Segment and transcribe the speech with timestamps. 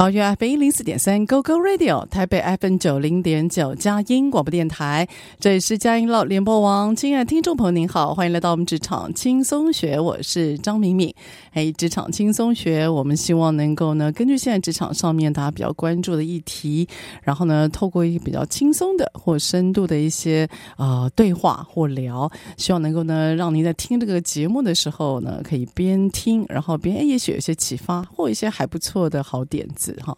[0.00, 5.06] 桃园 FM 一零四点三 Go Go Radio，台北 FM 九零点九佳音广播电台，
[5.38, 6.96] 这里是佳音乐联播网。
[6.96, 11.14] 亲爱的听众朋友，您好，欢迎来到我们职场轻松学，我是张敏敏。
[11.52, 16.88] 哎，职场轻松学，我们希望能够呢，根据现在职场上面大家比较关注的议题，
[17.22, 29.89] 然后呢，透过一个比较轻松的或深度的一些呃对话或聊，希望能够呢，让您在听这个节目的时候呢，可以边听，然后边哎，也许有些启发或一些还不错的好点子。
[29.96, 30.16] 哈，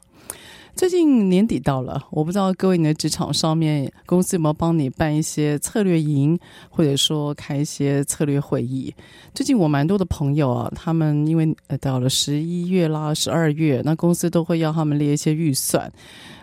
[0.75, 6.39] 最近年底到了，我不知道各位你的职场上面公司有没有帮你办一些策略营，
[6.71, 8.95] 或者说开一些策略会议。
[9.35, 15.91] 最近我蛮多的朋友啊，他们因为呃到了十一月啦、十二月，那公司都会要他们列一些预算。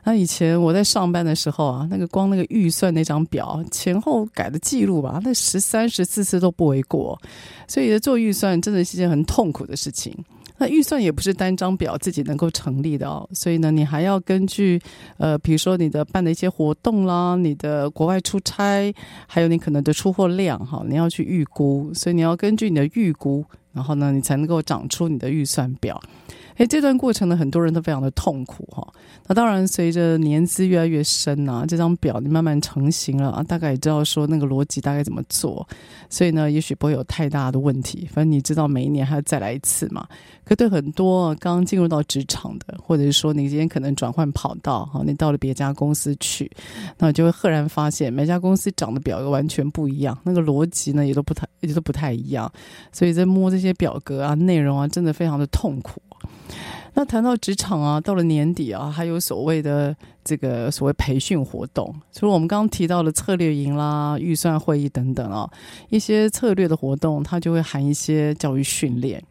[0.03, 7.19] 那以前我在上班的时候啊，那个光那个预算那张表前后改的记录吧，那十三十四次都不为过，
[7.67, 10.15] 所以做预算真的是一件很痛苦的事情。
[10.59, 14.79] 那预算也不是单张表自己能够成立的哦，所以呢，你还要根据
[15.17, 18.93] 呃，比如说你的办的一些活动啦，你的国外出差，
[19.25, 25.99] 还有你可能的出货量哈，你要去预估，所以你要根据你的预估，然后呢，你才能够长出你的预算表。
[26.59, 28.85] 诶，这段过程呢，很多人都非常的痛苦哈。
[29.27, 35.65] 那当然，随着年资越来越深啊，这张表你慢慢成型了啊，大概也知道说那个逻辑大概怎么做，
[36.09, 38.05] 所以呢，也许不会有太大的问题。
[38.11, 40.05] 反正你知道每一年还要再来一次嘛。
[40.43, 46.51] 可对很多刚进入到职场的，或者是说你今天可能转换跑道哈，你到了别家公司去，
[46.97, 52.51] 那就会赫然发现每家公司长的表格完全不一样，那个逻辑呢也都不太也都不太一样，
[52.91, 56.01] 所以在摸这些表格啊、内容啊，真的非常的痛苦。
[56.93, 65.49] 那谈到职场啊，到了年底啊，还有所谓的这个所谓培训活动，除了我们刚刚提到的策略营啦、预算会议等等啊，
[65.89, 69.23] 一些策略的活动，它就会含一些教育训练。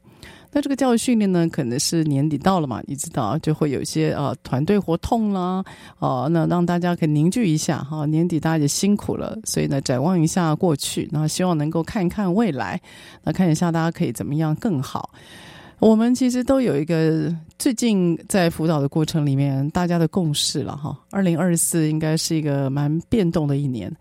[0.50, 5.62] 那这个教育训练呢，可能是年底到了嘛，你知道，就会有一些啊团队活动啦，
[5.98, 12.80] 哦、啊，那让大家可以凝聚一下哈、年底大家也辛苦了，所以呢，展望一下过去，然后希望能够看一看未来，
[13.24, 15.10] 那看一下大家可以怎么样更好。
[15.80, 20.98] 我们其实都有一个最近在辅导的过程里面，大家的共识了哈。
[21.10, 23.94] 二零二四应该是一个蛮变动的一年，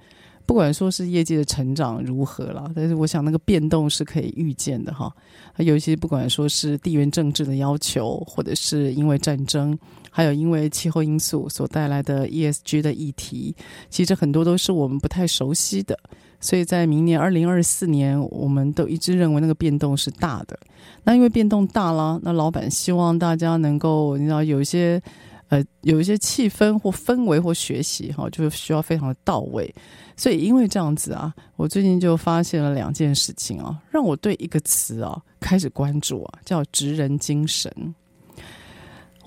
[0.47, 5.13] 不管说是业绩的成长如何了，但是我想那个变动是可以预见的哈。
[5.57, 9.77] 尤其不管说是地缘政治的要求，或者是因为战争，
[10.09, 13.55] 还有因为气候因素所带来的 ESG 的议题，
[13.91, 15.97] 其实很多都是我们不太熟悉的。
[16.39, 20.57] 所以在明年二零二四年，我们都一直认为那个变动是大的。
[21.03, 25.01] 那因为变动大了，那老板希望大家能够，你知道有一些
[25.49, 29.73] 呃有一些气氛或氛围或学习哈，就是需要非常的到位。
[30.15, 37.71] 所以因为这样子啊，我最近就发现了两件事情啊，让我对一个词啊开始关注啊，叫职人精神。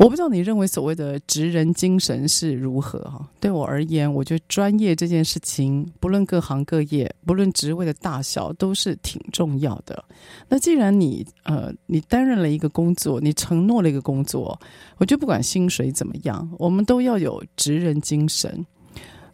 [0.00, 3.28] 我不知道你认为所谓的职人精神是如何哈？
[3.38, 10.02] 对我而言，我觉得专业这件事情，不论各行各业，不论职位的大小，都是挺重要的。
[10.48, 14.58] 那既然你呃，你担任了一个工作，你承诺了一个工作，
[14.96, 18.64] 我觉得不管薪水怎么样，我们都要有职人精神。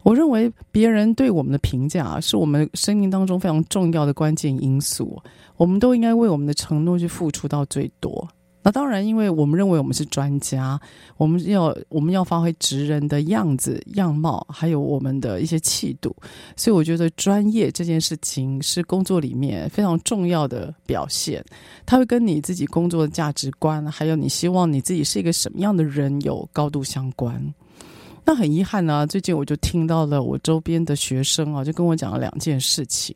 [0.03, 5.17] 我认为别人对我们的评价是我们生命当中非常重要的关键因素，
[5.55, 8.27] 我们都应该为我们的承诺去付出到最多。
[8.67, 10.77] 那当然，因为我们认为我们是专家，
[11.15, 16.13] 我们要我们要发挥职人的样子、样貌，还有我们的一些气度，
[16.57, 21.41] 所以我觉得专业这件事情是工作里面非常重要的表现。
[21.85, 27.41] 它会跟你自己工作的价值观，还有你希望你自己是一个什么样的人有高度相关。
[28.25, 33.15] 那很遗憾呢、最近我就听到了我周边的学生啊，就跟我讲了两件事情。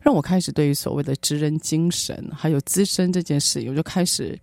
[0.00, 4.38] 让我开始对于所谓的职人精神，还有资深这件事，我就开始，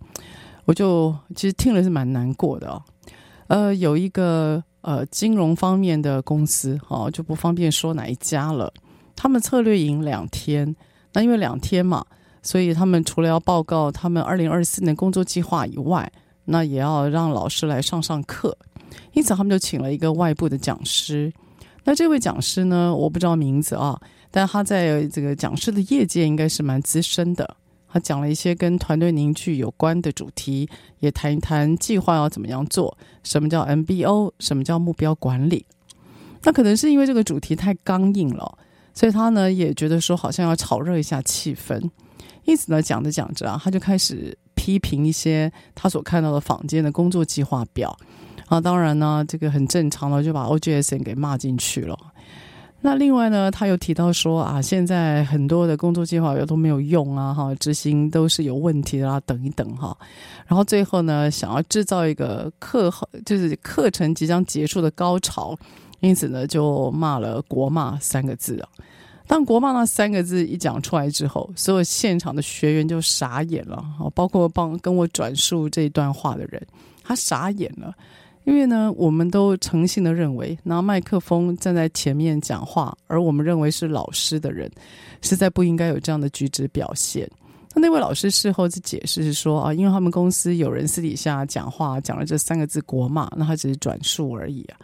[0.64, 2.82] 我就其实听了是蛮难过的哦。
[3.48, 8.72] 呃，有一个呃金融方面的公司，哈，就不方便说哪一家了。
[9.14, 10.74] 他们策略营两天，
[11.12, 12.04] 那因为两天嘛，
[12.42, 16.10] 所以他们除了要报告他们二零二四年工作计划以外，
[16.46, 18.56] 那也要让老师来上上课，
[19.12, 21.32] 因此他们就请了一个外部的讲师。
[21.84, 24.00] 那这位讲师呢，我不知道名字啊。
[24.30, 27.56] 但他在这个讲师的业界应该是蛮资深的，
[27.92, 30.68] 他讲了一些跟团队凝聚有关的主题，
[31.00, 35.66] 也谈一谈计划要怎么样做，什么叫 MBO，什么叫目标管理。
[36.44, 38.58] 那可能是因为这个主题太刚硬了，
[38.94, 41.90] 所以他呢也觉得说好像要炒热一下气氛，
[42.44, 47.96] 因此呢讲着讲着啊，他就开始批评一些他所看到的坊间的工作计划表
[48.46, 51.96] 啊，当然呢这个很正常的，就把 OGSN 给骂进去了。
[52.84, 59.96] 那另外呢，他又提到说啊，现在很多的工作计划又都没有用啊，哈，执行都是有问题的啊，等一等哈。
[60.48, 65.56] 然后最后呢，想要制造一个课后就是课程即将结束的高潮，
[66.00, 68.68] 因此呢，就骂了“国骂”三个字啊。
[69.28, 76.60] 当“国骂”那三个字一讲出来之后，所有现场的学员就傻眼了，哈包括帮跟我转述这一段话的人，
[77.04, 77.94] 他傻眼了。
[78.44, 84.70] 因为呢，我们都诚信的认为，拿麦克风站在前面讲话，而我们认为是老师的人，
[85.20, 87.28] 实在不应该有这样的举止表现。
[87.74, 94.76] 那那位老师事后是解释是说啊，因为他们公司有人私底下讲话讲了这三个字“国骂”，那他只是转述而已啊。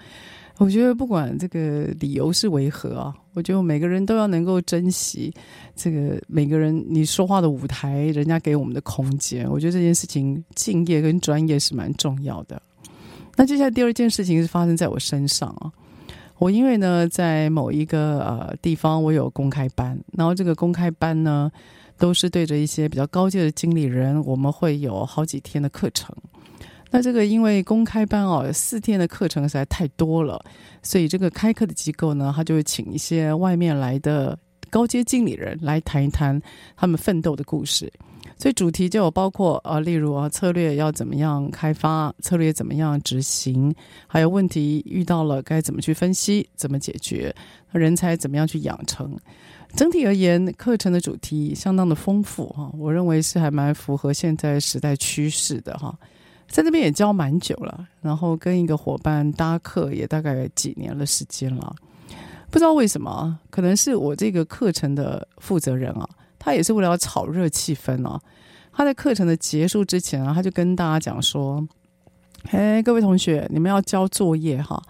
[0.57, 5.33] 我觉得不管这个理由是为何啊，我觉得每个人都要能够珍惜
[5.77, 9.49] 这个每个人你说话的舞台，人家给我们的空间。
[9.49, 12.61] 我觉得这件事情敬业跟专业是蛮重要的。
[13.39, 15.71] 那接下来第二件事情是发生在我身上啊，
[16.39, 21.49] 我因为呢在某一个呃地方我有公开班，然后这个公开班呢
[21.97, 26.13] 都是对着一些比较高阶的经理人，我们会有好几天的课程。
[26.91, 30.45] 那这个因为公开班哦四天的课程实在太多了，
[30.83, 34.37] 所以这个开课的机构呢，他就会请一些外面来的
[34.69, 36.43] 高阶经理人来谈一谈
[36.77, 37.93] 他们奋斗的故事。
[38.39, 43.75] 所以主题就有包括呃，例如啊，策略要怎么样开发，策略怎么样执行，
[44.07, 47.35] 还有问题遇到了该怎么去分析，怎么解决，
[47.73, 49.19] 人才怎么样去养成。
[49.75, 55.99] 整体而言，课程的主题相当的丰富哈，我认为是还蛮符合现在时代趋势的哈。
[56.47, 61.75] 在那边也教蛮久了，然后跟一个伙伴搭课也大概几年的时间了，
[62.51, 66.09] 不知道为什么，可能是我这个课程的负责人啊。
[66.39, 68.21] 他也是为了要炒热气氛哦。
[68.73, 71.67] 他在课程的结束之前啊，他就跟大家讲说
[72.49, 74.81] ：“嘿，各位同学，你们要交作业哈。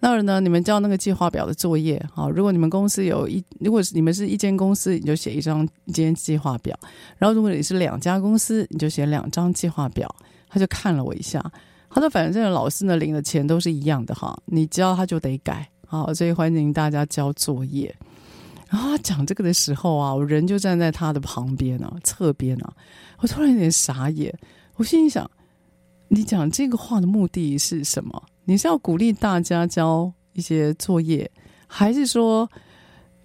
[0.00, 2.28] 那呢，你们交那个计划表的作业哈。
[2.28, 6.74] 如果你们公司有一，如果是你们是一间公司，你就写一张一间计划表；
[7.18, 10.14] 然后如果你是两家公司，你就写两张计划表。”
[10.48, 11.40] 他就看了我一下，
[11.88, 15.68] 他说：“反正这个老师呢，领的钱都是一样的哈，你交他就得改。
[15.86, 17.94] 好，所以欢迎大家交作业。”
[18.70, 22.72] 然后他讲这个的时候啊，我人就站在他的旁边啊，侧边啊，
[23.18, 24.32] 我突然有点傻眼。
[24.76, 25.28] 我心里想，
[26.06, 28.22] 你讲这个话的目的是什么？
[28.44, 31.28] 你是要鼓励大家交一些作业，
[31.66, 32.48] 还是说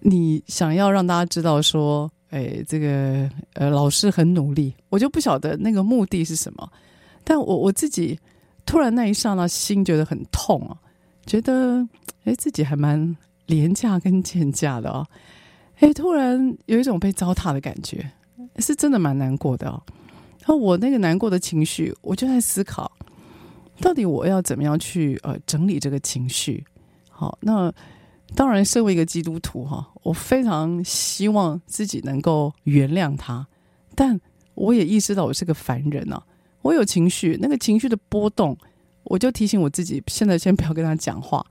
[0.00, 4.74] 你想要让大家知道说，哎，这个呃老师很努力？
[4.88, 6.68] 我就不晓得那个目的是什么。
[7.22, 8.18] 但我我自己
[8.64, 10.76] 突然那一刹那心觉得很痛啊，
[11.24, 11.86] 觉得
[12.24, 15.06] 哎自己还蛮廉价跟贱价的哦。
[15.76, 18.10] 哎，突然有一种被糟蹋的感觉，
[18.58, 19.82] 是真的蛮难过的哦。
[20.40, 22.90] 然后我那个难过的情绪，我就在思考，
[23.80, 26.64] 到底我要怎么样去呃整理这个情绪。
[27.10, 27.72] 好，那
[28.34, 33.46] 当然，身为一个基督徒哈，我非常希望自己能够原谅他，
[33.94, 34.20] 但
[34.54, 36.22] 我也意识到我是个凡人啊，
[36.62, 38.56] 我有情绪，那个情绪的波动，
[39.04, 41.44] 我就提醒我自己，现在先不要跟他讲话，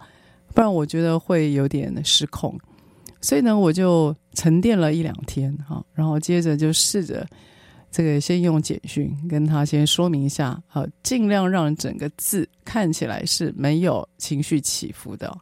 [0.53, 2.59] 不然我觉得会有点失控。
[3.25, 7.25] 所以呢，我就沉淀了一两天哈，然后接着就试着
[7.89, 15.35] 这个先用简讯跟他先说明一下，好，尽量让整个字看起来是没有情绪起伏的。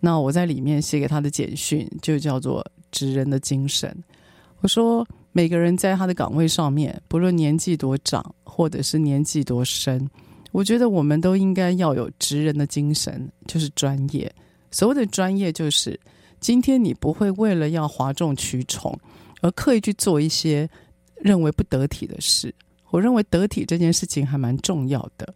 [0.00, 3.96] 那我在里面写给他的简讯就叫做“职人的精神”。
[4.58, 10.10] 我说，每个人在他的岗位上面，不论年纪多长，或者是年纪多深，
[10.50, 14.28] 我觉得我们都应该要有职人的精神，就是专业。
[14.72, 15.98] 所谓的专业，就是
[16.42, 18.98] 今天你不会为了要哗众取宠，
[19.42, 20.68] 而刻意去做一些
[21.14, 22.52] 认为不得体的事。
[22.90, 25.32] 我认为得体这件事情还蛮重要的。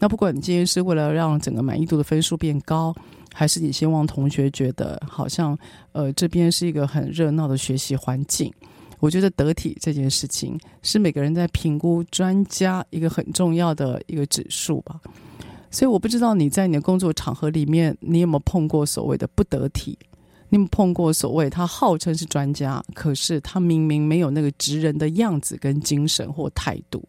[0.00, 2.92] 那不管你今天是为了让整个满意度的分数变高，
[3.32, 5.56] 还是你希望同学觉得好像
[5.92, 8.52] 呃这边是一个很热闹的学习环境，
[8.98, 15.00] 我觉得得体这件事情是每个人在评估专家一个很重要的一个指数吧。
[15.70, 19.96] 所以我不知道你在你的工作场合里面，你有没有碰过所谓的不得体？
[20.50, 27.06] 你们碰过所谓他号称是专家，可是他明明没有那个职人的样子跟精神或态度？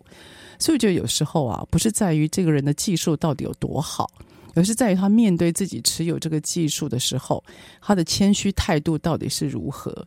[0.60, 4.12] 所以我觉得有时候啊，不是在于这个人的技术到底有多好，
[4.55, 7.41] 而是在于他面对自己持有这个技术的时候，
[7.81, 10.05] 他的谦虚态度到底是如何。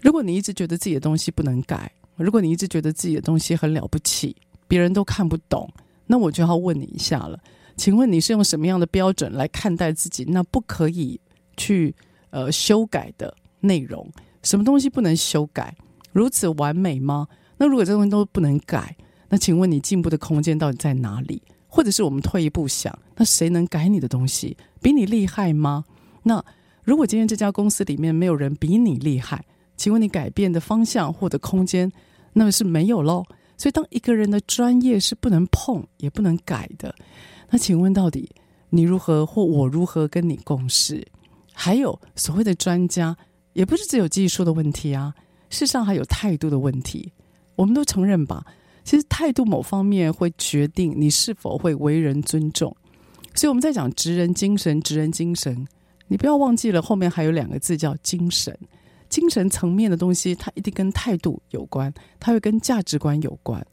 [0.00, 4.36] 如果你一直觉得自己的东西不能改，如果你一直觉得自己的东西很了不起，
[4.68, 5.68] 别人都看不懂，
[6.06, 7.36] 那我就要问你一下了，
[7.76, 10.24] 请问你是用什么样的标准来看待自己？
[10.28, 11.18] 那不可以
[11.56, 11.92] 去
[12.34, 14.10] 呃修改的内容，
[14.42, 15.72] 什么东西不能修改？
[16.10, 17.28] 如此完美吗？
[17.56, 18.96] 那如果这东西都不能改？
[19.28, 21.40] 那请问你进步的空间到底在哪里？
[21.68, 24.56] 或者是我们退一步想，那谁能改你的东西？
[24.82, 25.84] 比你厉害吗？
[26.24, 26.44] 那
[26.82, 29.44] 如果今天这家公司里面没有人比你厉害，
[29.76, 31.90] 请问你改变的方向或者空间，
[32.32, 33.24] 那么是没有喽。
[33.56, 36.92] 所以当一个人的专业是不能碰也不能改的，
[37.50, 38.28] 那请问到底
[38.70, 41.06] 你如何或我如何跟你共事？
[41.54, 43.16] 还有所谓的专家，
[43.54, 45.14] 也不是只有技术的问题啊，
[45.48, 47.12] 世上还有态度的问题。
[47.56, 48.44] 我们都承认吧。
[48.82, 52.76] 其实态度某方面会决定你是否会为人尊重，
[53.34, 55.66] 所以我们在讲职人精神，职人精神，
[56.08, 58.54] 你不要忘记了后面还有两个字叫精神，
[59.08, 63.64] 精神层面的东西，它一定跟态度有关，它会跟价值观有关。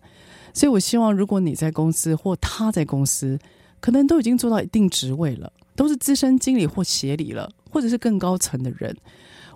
[0.54, 3.38] 所以我希望，如果你在公司或他在公司，
[3.82, 8.96] 可能都已经做到一定职位了，都是资深经理或协理了，或者是更高层的人，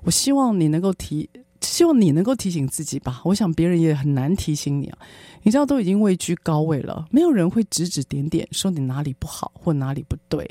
[0.04, 1.30] 我希望你能够提。
[1.62, 3.22] 希望你能够提醒自己吧。
[3.26, 4.98] 我想别人也很难提醒你啊。
[5.42, 10.48] 你知道，都已经位居高位了，没有人会指指点点说你哪里不好或哪里不对。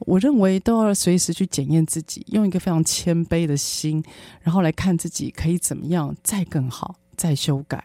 [0.00, 4.04] 我认为都要随时去检验自己，用一个非常谦卑的心，
[4.42, 7.82] 然后来看自己可以怎么样再更好、再修改。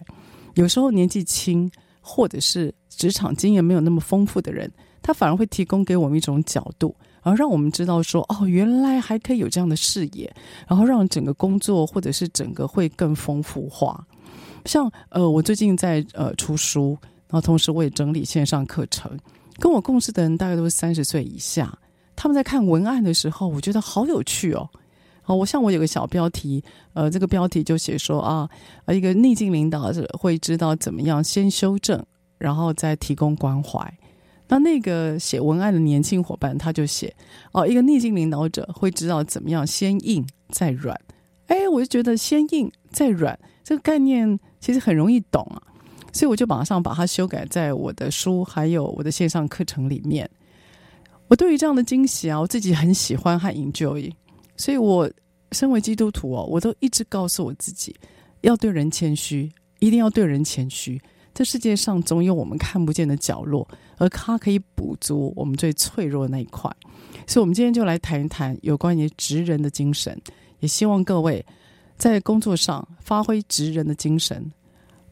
[0.56, 4.70] 有时候年纪轻或者是职场经验没有那么丰富的人，
[5.02, 6.94] 他反而会提供给我们一种角度。
[7.24, 10.34] 然后让我们知道说，哦，原来还可以有这样的视野，
[10.68, 14.06] 然后让整个工作或者是整个会更丰富化。
[14.66, 16.98] 像呃，我最近在呃出书，
[17.28, 19.12] 然后同时我也整理线上课程。
[19.58, 21.78] 跟我共事的人大概都是三十岁以下，
[22.16, 24.70] 他们在看文案的时候，我觉得好有趣哦。
[25.22, 28.50] 好，我像我有个小标题，呃，这个标题就写说啊，
[28.88, 32.02] 一个逆境领导者会知道怎么样先修正，
[32.38, 33.94] 然后再提供关怀。
[34.50, 37.16] 那那个写文案的年轻伙伴，他就写
[37.54, 41.00] 哦，一个逆境领导者会知道怎么样先硬再软。
[41.48, 45.62] 哎，我就觉得先硬再软这个概念其实很容易懂啊，
[46.12, 50.30] 所以我就马上把它修改在我的书还有我的线上课程里面。
[51.28, 54.12] 我对于这样的惊喜啊，我自己很喜欢和 enjoy，
[54.58, 55.10] 所以我
[55.52, 57.96] 身为基督徒哦，我都一直告诉我自己
[58.42, 61.00] 要对人谦虚，一定要对人谦虚。
[61.40, 63.66] 这世界上总有我们看不见的角落，
[63.96, 66.70] 而它可以补足我们最脆弱的那一块。
[67.26, 70.22] 所以，我们今天就来谈一谈有关于职人的精神。
[70.60, 71.46] 也希望各位
[71.96, 74.52] 在工作上发挥职人的精神。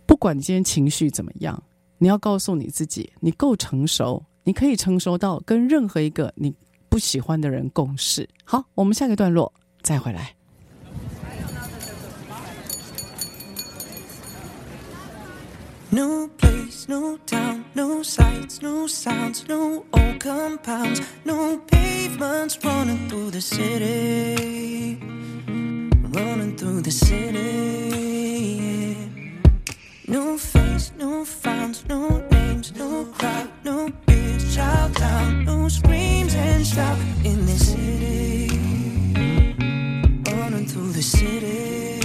[0.05, 1.63] 不管你今天情绪怎么样，
[1.97, 6.53] 你要告诉你自己，你够成熟，你可以成熟到跟任何一个你
[6.89, 8.27] 不喜欢的人共事。
[8.43, 10.36] 好，我们下个段落再回来。
[15.89, 23.39] New place, new town, new sights, new sounds, new old compounds, new pavements running through the
[23.39, 24.99] city,
[26.11, 27.87] running through the city.
[30.07, 36.67] New face, new founds, new names, new crowd, new beats, child town, new screams and
[36.67, 38.49] shout in the city,
[40.33, 41.96] running through the city,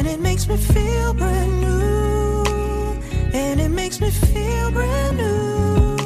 [0.00, 2.42] and it makes me feel brand new.
[3.34, 5.98] And it makes me feel brand new,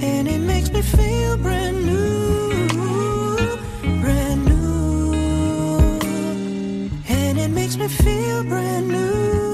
[0.00, 2.78] and it makes me feel brand new,
[4.02, 5.98] brand new,
[7.08, 9.52] and it makes me feel brand new,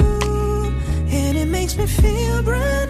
[1.09, 2.84] and it makes me feel brand new,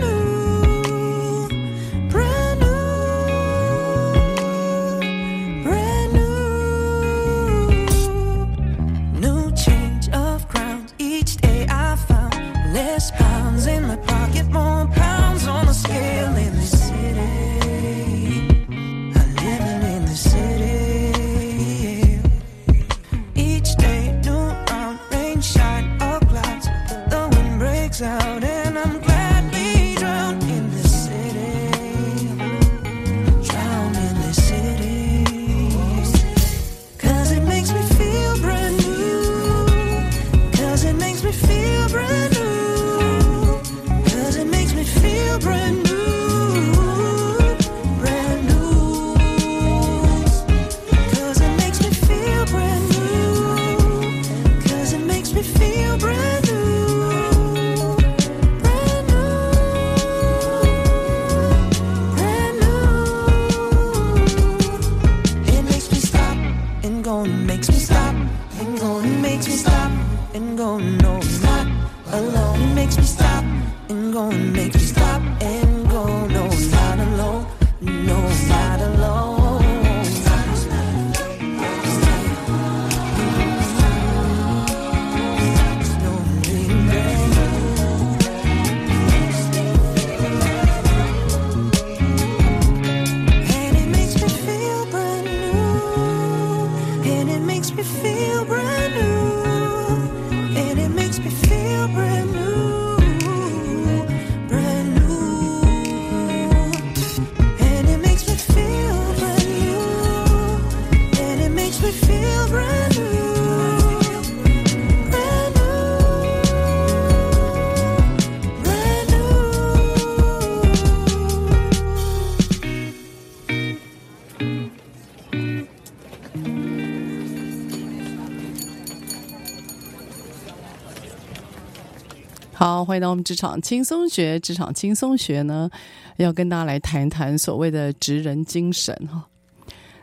[132.94, 134.38] 欢迎到我们职场轻松学。
[134.38, 135.68] 职场轻松学呢，
[136.16, 139.26] 要跟大家来谈一谈所谓的职人精神哈。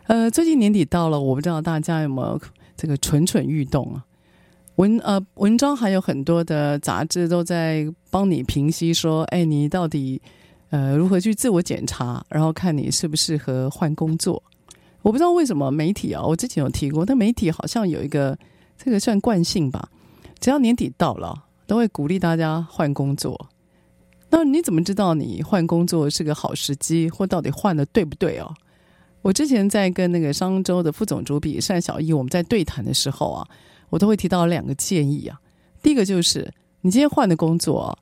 [0.08, 2.38] 呃，最近年底到了，我不知道大家有没有
[2.76, 4.04] 这个蠢蠢欲动啊？
[4.76, 10.22] 文呃文章还有很多的杂志都在帮你评析说，哎，你到底
[10.70, 14.44] 呃如何去自我检查，然后看你适不适合换工作。
[15.02, 18.38] 我不知道为什么媒体啊，我之前有提过，但媒体好像有一个
[18.78, 19.88] 这个算惯性吧，
[20.42, 21.46] 只要年底到了。
[21.72, 23.48] 都会鼓励大家换工作，
[24.30, 28.54] 那你怎么知道你换工作是个好时机，或到底换的对不对哦？
[29.22, 33.48] 我之前在跟那个商周的副总主笔单小艺，我们在对谈的时候啊，
[33.90, 35.40] 我都会提到两个建议啊。
[35.82, 37.98] 第一个就是你今天换的工作，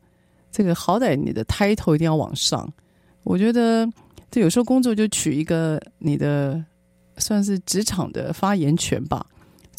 [0.52, 2.68] 这个好歹你的 title 一定要往上。
[3.22, 3.88] 我觉得
[4.32, 6.60] 这有时候工作就取一个你的
[7.18, 9.24] 算是职场的发言权吧。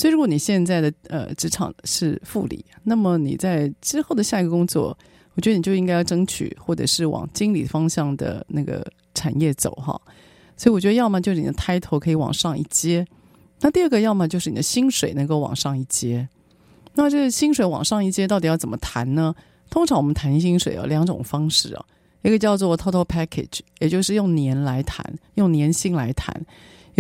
[0.01, 4.97] 所以，如果你现在的呃职场是副理，那么你在之后的下一个工作，
[5.35, 8.83] 我觉得你就应该要争取，或者是往经理方向的那个
[9.15, 10.01] 产业走哈。
[10.57, 13.07] 所以，我觉得要么就是你的 title 可以往上一阶，
[13.61, 16.27] 那第二个要么就是你的薪水能够往上一阶。
[16.95, 19.35] 那这个薪水往上一阶到底要怎么谈呢？
[19.69, 21.85] 通常我们谈薪水有两种方式啊，
[22.23, 26.35] 一个叫做 total package，也就是用年来谈，用年薪来谈。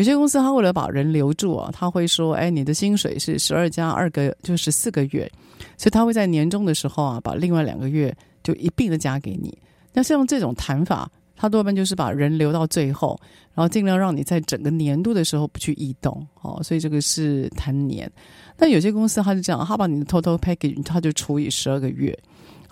[0.00, 5.30] 有些公司他为了把人留住啊，他会说：“哎，你的薪水是十二加二个，就十四个月。”
[5.76, 9.54] 所以他会在年终的时候啊，把另外两个月就一并的加给你。
[9.92, 13.20] 那像这种谈法，他多半就是把人留到最后，
[13.52, 16.62] 然后尽量让你在整个年度的时候不去异动哦。
[16.62, 18.10] 所以这个是谈年。
[18.56, 22.18] 但有些公司他是这样，他把你的 total package 他就除以十二个月，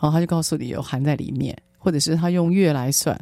[0.01, 3.15] 然后他就告诉你有含在里面，或者是他用月来算。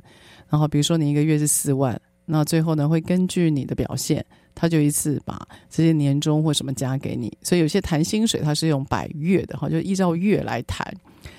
[0.49, 2.01] 然后比如说你一个月是四万。
[2.27, 7.33] 那最后呢，会根据你的表现，他就一次把这些年终或什么加给你。
[7.43, 10.87] 所以有些谈薪水，他是用百月的哈，就依照月来谈。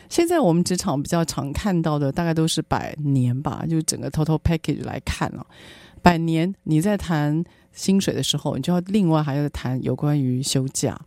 [0.10, 5.45] 现在我们职场比较常看到的，大概都是百年吧，就整个 total package 来看了。
[6.02, 10.97] 百年你在谈薪水的时候，你就要另外还要谈有关于休假，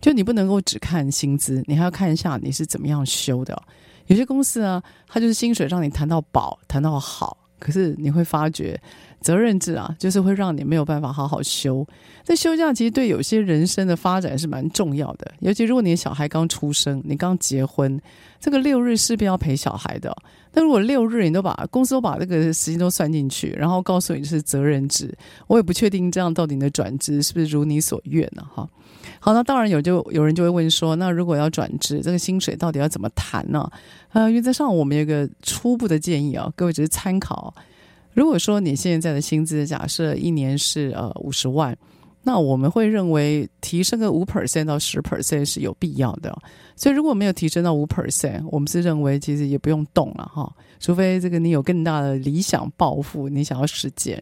[0.00, 3.60] 就你不能够只看薪资，你还要看一下你是怎么样休的。
[4.06, 8.80] 有些公司呢，它就是薪水让你谈到饱，谈到好，可是你会发觉。
[9.20, 11.86] 责任制啊，就是会让你没有办法好好休。
[12.24, 18.00] 这休假其实对有些人生的发展是蛮重要的，尤其如果你的小孩刚出生，你刚结婚，
[18.40, 20.14] 这个六日势必要陪小孩的。
[20.50, 25.14] 但如果六日你都把公司都把这个时间都算进去，然后告诉你是责任制，
[25.46, 28.42] 我也不确定这样到底你的转职是不是如你所愿呢？
[28.54, 28.66] 哈，
[29.20, 33.70] 好，那当然有就有人就会问说，那如果要转职，这个薪水到底要怎么谈呢？
[34.12, 37.54] 呃，原则上我们有个初步的建议啊，各位只是参考。
[38.16, 41.76] 如果说你现在的薪资假设一年是呃五十万，
[42.22, 46.34] 那我们会认为提升个五 percent 到十 percent 是有必要的。
[46.76, 50.50] 所以如果没有提升到五 percent，我们是认为其实也不用动了哈，
[50.80, 54.20] 除非这个你有更大的理想抱负，你想要实践。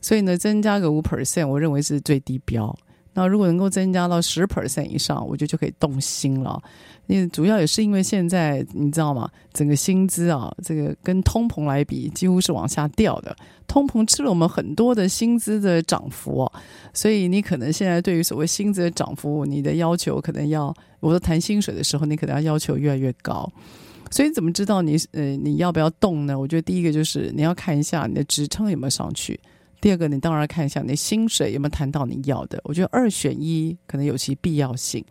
[0.00, 2.72] 所以呢，增加个五 percent，我认为是最低标。
[3.14, 6.62] 那如果能够增加到十 percent 以上，我觉得就可以动心了。
[7.08, 9.28] 因为主要也是因为现在你知道吗？
[9.52, 13.36] 整个薪资啊，这个跟通膨来比，几乎是往下掉的。
[13.66, 16.52] 通膨吃了我们很多的薪资的涨幅哦，
[16.94, 23.50] 所以你可能现在对于所谓薪资的涨幅，你的要求可能要，我说谈薪水的时候，你可能要要求越来越高。
[24.10, 26.38] 所以怎么知道你呃你要不要动呢？
[26.38, 29.38] 我觉得第一个就是你要看一下你的职称有没有上去，
[29.82, 32.58] 第二个你当然看一下你薪水有没有谈到你要的。
[32.64, 35.04] 我觉得二选一可能有其必要性。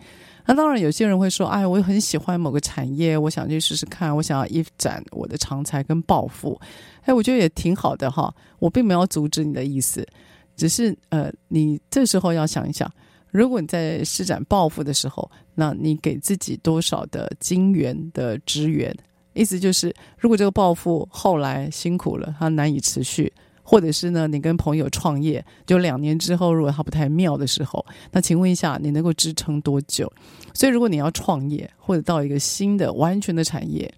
[0.45, 6.59] 那当然，有些人会说：“哎，我很喜欢某个产业，我想去试试看，我想要一展我的长才跟抱负。”
[7.03, 8.33] 哎，我觉得也挺好的哈。
[8.59, 10.07] 我并没有阻止你的意思，
[10.55, 12.91] 只是呃，你这时候要想一想，
[13.29, 18.95] 如果你在施展抱负的时候，那你给自己多少的金元的支援？
[19.33, 23.31] 意思就是，如果这个抱负后来辛苦了，它难以持续，
[23.71, 30.11] 或者是呢，你跟朋友创业，就两年之后，如果它不太妙的时候，那请问一下，你能够支撑多久？
[30.53, 33.89] 所以，如果你要创业，或者到一个新的完全的产业，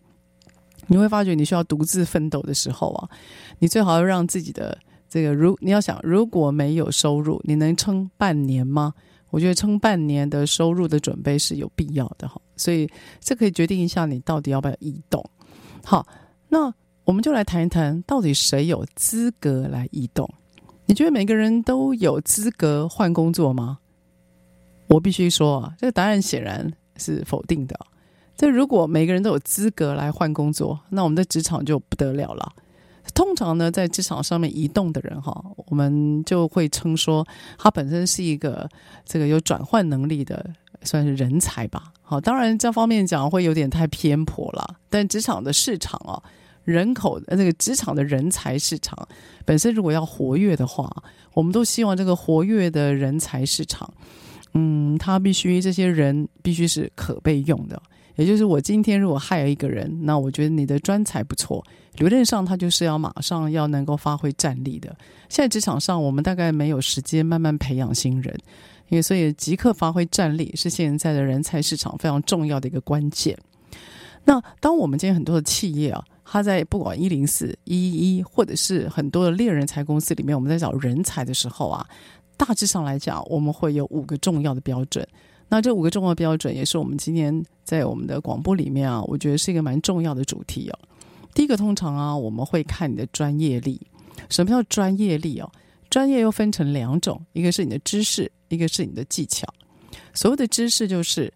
[0.85, 3.09] 你会发觉你需要独自奋斗的时候啊，
[3.57, 4.77] 你最好要让自己的
[5.09, 8.93] 这个，如你要想，如果没有收入，你能撑半年吗？
[9.31, 12.87] 我觉得撑半年的收入的准备是有必要的哈，所以
[13.19, 15.27] 这可以决定一下你到底要不要移动。
[15.83, 16.05] 好，
[16.49, 16.71] 那
[17.05, 20.29] 我们就来谈一谈，到底谁有资格来移动？
[20.85, 23.79] 你觉得每个人都有资格换工作吗？
[24.87, 27.77] 我必须说啊，这个答案显然是否定的。
[28.37, 32.53] 这如果每个人都有资格来换工作，那我们的职场就不得了了。
[33.13, 37.25] 通常呢，在职场上面移动的人哈，我们就会称说
[37.57, 38.69] 他本身是一个
[39.05, 40.51] 这个有转换能力的，
[40.83, 41.91] 算是人才吧。
[42.01, 44.77] 好，当然这方面讲会有点太偏颇了。
[44.89, 46.21] 但职场的市场啊，
[46.63, 48.97] 人口呃这个职场的人才市场
[49.45, 50.89] 本身如果要活跃的话，
[51.33, 53.93] 我们都希望这个活跃的人才市场，
[54.53, 57.81] 嗯，他必须这些人必须是可被用的。
[58.15, 61.65] 也就是我今天如果 hire 一个人，那我觉得你的专才不错，
[61.97, 64.95] 理论上他就是要马上要能够发挥战力的。
[65.29, 68.37] 现在职场上我们大概没有时间慢慢培养新人，
[68.89, 73.35] 因为所以即刻发挥战力是现在的人才市场非常重要的一个关键。
[74.25, 81.87] 那当我们今天很多的企业啊，他在不管一零四、一一一，或者是很多的猎人才公司里面，我们在找人才的时候啊，
[82.35, 85.07] 大致上来讲，我们会有五个重要的标准。
[85.47, 90.79] 那这五个重要标准也是我们今天在我们的广播里面啊，我觉得是一个蛮重要的主题哦。
[91.35, 93.79] 第一个，通常啊，我们会看你的专业力。
[94.27, 95.47] 什么叫专业力哦？
[95.91, 99.47] 专业又分成两种，一个是你的知识，一个是你的技巧。
[100.15, 101.31] 所谓的知识，就是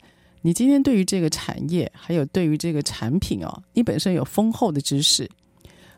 [0.48, 5.30] 你今天对于这个产业，还有对于这个产品哦，你本身有丰厚的知识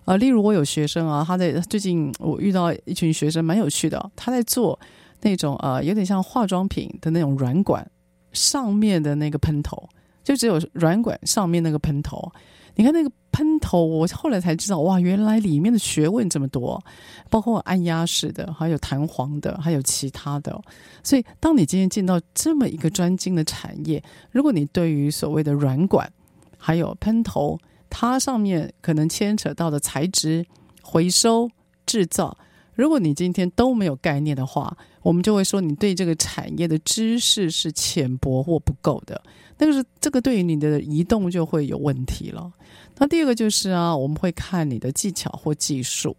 [0.06, 0.18] 啊。
[0.18, 4.80] 例如，我有学生啊，他在最近我遇到一群学生蛮有趣的，他在做
[5.22, 7.88] 那种呃，有点像化妆品的那种软管。
[8.34, 9.88] 上面的那个喷头，
[10.24, 12.32] 就只有软管上面那个喷头。
[12.80, 16.82] 你看那个喷头，我后来才知道，哇，原来里面的学问这么多，
[17.30, 20.58] 包括按压式的，还有弹簧的，还有其他的。
[21.04, 26.10] 所以，当你今天进到这么一个专精的产业，如果你对于所谓的软管
[26.58, 30.46] 还有喷头，它上面可能牵扯到的材质、
[30.82, 31.50] 回收、
[31.86, 32.38] 制造。
[32.80, 39.22] 如果你今天都没有概念的话，我们就会说你对这个产业的知识是浅薄或不够的。
[39.58, 42.50] 那个是这个对于你的移动就会有问题了。
[42.98, 46.16] 那第二个就是啊，我们会看你的技巧或技术。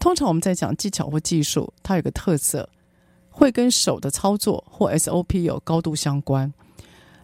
[0.00, 2.68] 通常我们在讲技巧或技术，它有个特色，
[3.30, 6.52] 会跟手的操作或 SOP 有高度相关。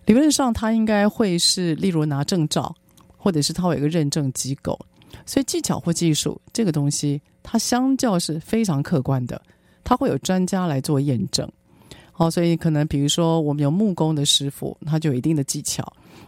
[0.07, 2.73] 理论上，它应该会是例如拿证照，
[3.17, 4.79] 或者是它有一个认证机构。
[5.27, 9.41] 所以技巧或技术这个东西，它相较是非常客观的，
[9.83, 11.51] 它会有专家来做验证。
[12.13, 15.83] 好，所以可能比如说我们有木工的师傅，他就有一定的技巧；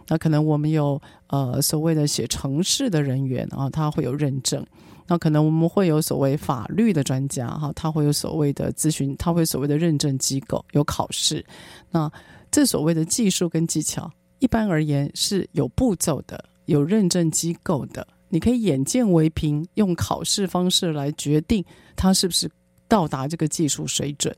[0.07, 4.63] 那可能我们有呃所谓的写程式的人员啊，他会有认证；
[5.05, 11.45] 那可能我们会有所谓法律的专家哈，他会有所谓的咨询，他会所谓的认证机构有考试。
[11.91, 12.11] 那
[12.49, 18.07] 这所谓的技术跟技巧，一般而言是有步骤的，有认证机构的。
[18.31, 21.63] 你可以眼见为凭，用考试方式来决定
[21.95, 22.49] 他是不是
[22.87, 24.35] 到达这个技术水准。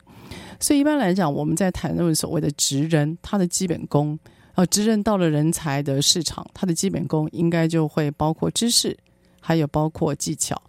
[0.60, 4.18] 所以一般来讲，我们在谈论所谓的职人，他的基本功，
[4.56, 8.98] 呃，职人到了人才的市场，他的基本功应该就会包括知识，
[9.40, 10.60] 还有包括技巧。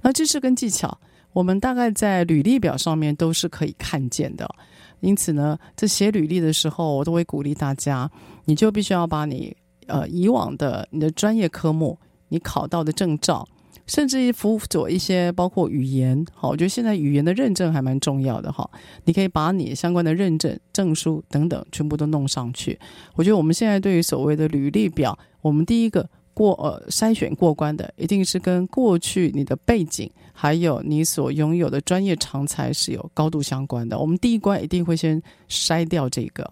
[0.00, 0.98] 那知识跟技巧，
[1.32, 4.52] 我们大概在履历表上面都是可以看见的。
[4.98, 8.10] 因此呢，在写履历的时候，我都会鼓励大家，
[8.44, 11.96] 你就必须要把你呃以往的你的专业科目。
[12.32, 13.46] 你考到的证照，
[13.86, 18.68] 甚至于辅佐一些包括语言，好，我觉得现在语言的认证还蛮重要的哈。
[19.04, 22.78] 你可以把你相关的认证证书等等全部都弄上去。
[23.16, 33.98] 我觉得我们现在对于所谓的履历表，我们第一个过呃筛选过关的，一定是跟过去你的背景还有你所拥有的专业长才是有高度相关的。
[33.98, 36.50] 我们第一关一定会先筛掉这个。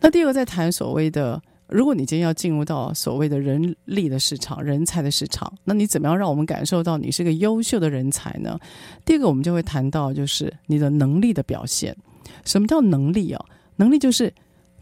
[0.00, 1.40] 那第二个在谈所谓的。
[1.74, 8.56] 如果你今天要进入到所谓的人力的市场、人才的市场，那你怎么样让我们感受到你是个优秀的人才呢？
[9.04, 11.96] 第一个，我们就会谈到就是你的能力的表现。
[12.44, 13.44] 什么叫能力啊？
[13.74, 14.32] 能力就是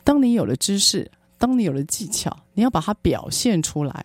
[0.05, 4.05] 当你有了知识，当你有了技巧，你要把它表现出来。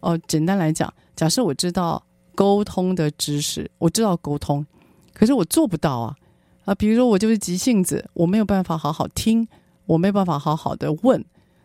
[0.00, 2.02] 哦，简单来讲，假设我知道
[2.34, 4.64] 沟通的知识，我知道沟通，
[5.12, 6.16] 可是我做不到啊。
[6.64, 9.46] 啊，比如说我就是急性子，我没有办法好好听，
[9.84, 11.22] 我没有办法好好的问，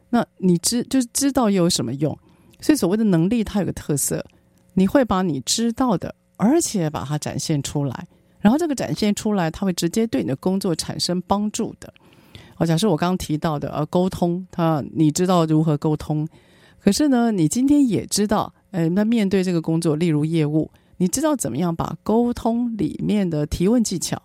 [0.09, 2.17] 那你知就是知道又有什么用？
[2.59, 4.25] 所以所谓的能力，它有个特色，
[4.73, 8.07] 你会把你知道的，而且把它展现出来，
[8.39, 11.93] 然后这个展现出来，它会直接对你的工作产生帮助的。
[12.55, 16.27] 好，假设我刚刚提到的，呃，沟通，它你知道如何沟通，
[16.79, 24.19] 可是呢，你今天也知道，呃，那面对这个工作，例如业务，你知道怎么样把沟通里面的提问技巧，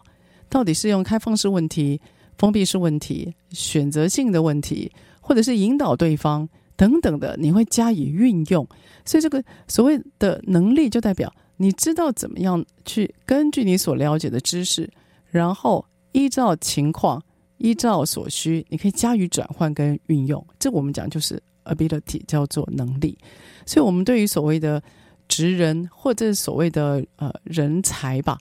[0.49, 2.01] 到底是用开放式问题、
[2.39, 4.91] 封闭式问题、选择性的问题，
[5.23, 8.69] 或者是引导对方等等的，你会加以运用。
[9.07, 14.91] 所以这个所谓的能力，就代表你知道怎么样去根据你所了解的知识，
[15.31, 17.23] 然后依照情况。
[17.59, 20.45] 依照所需，你可以加以转换跟运用。
[20.59, 23.17] 这我们讲就是 ability，叫做能力。
[23.65, 24.83] 所以，我们对于所谓的
[25.29, 28.37] 职人或者所谓的呃人才吧，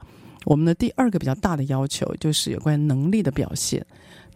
[0.45, 3.85] 我们的第二个比较大的要求就是有关能力的表现。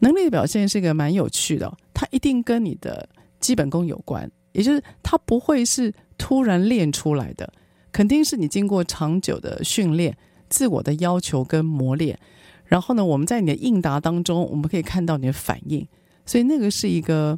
[0.06, 7.52] 能力的表现是一个蛮有趣的，它一定跟你的基本功有关，也就是它不会是突然练出来的，
[7.92, 10.16] 肯定是你经过长久的训练、
[10.48, 12.20] 自我的要求跟磨练。
[12.66, 15.88] 然后呢，我们在你的应答当中，我们可以看到你的反应，
[16.24, 17.36] 所以那个是一个，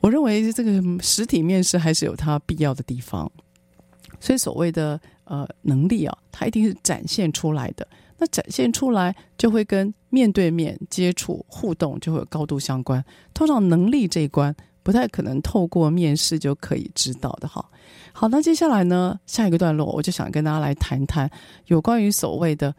[0.00, 3.30] 我认为这个实体面试还是有它必要的地方。
[4.18, 7.86] 所以所谓的呃能力啊，它一定是展现出来的。
[8.22, 13.04] 那展现出来就会跟面对面接触互动就会有高度相关。
[13.34, 14.54] 通常能力这一关
[14.84, 17.68] 不太可能透过面试就可以知道的哈。
[18.12, 21.28] 好，那接下来呢，下一个段落我就想跟大家来谈谈
[21.66, 22.72] 有关于所谓的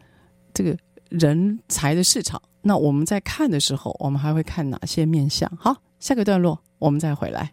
[0.54, 0.74] 这个。
[1.10, 5.48] 人才的市场，那我们在看的时候，我们还会看哪些面向？
[5.60, 7.52] 好，下个段落我们再回来。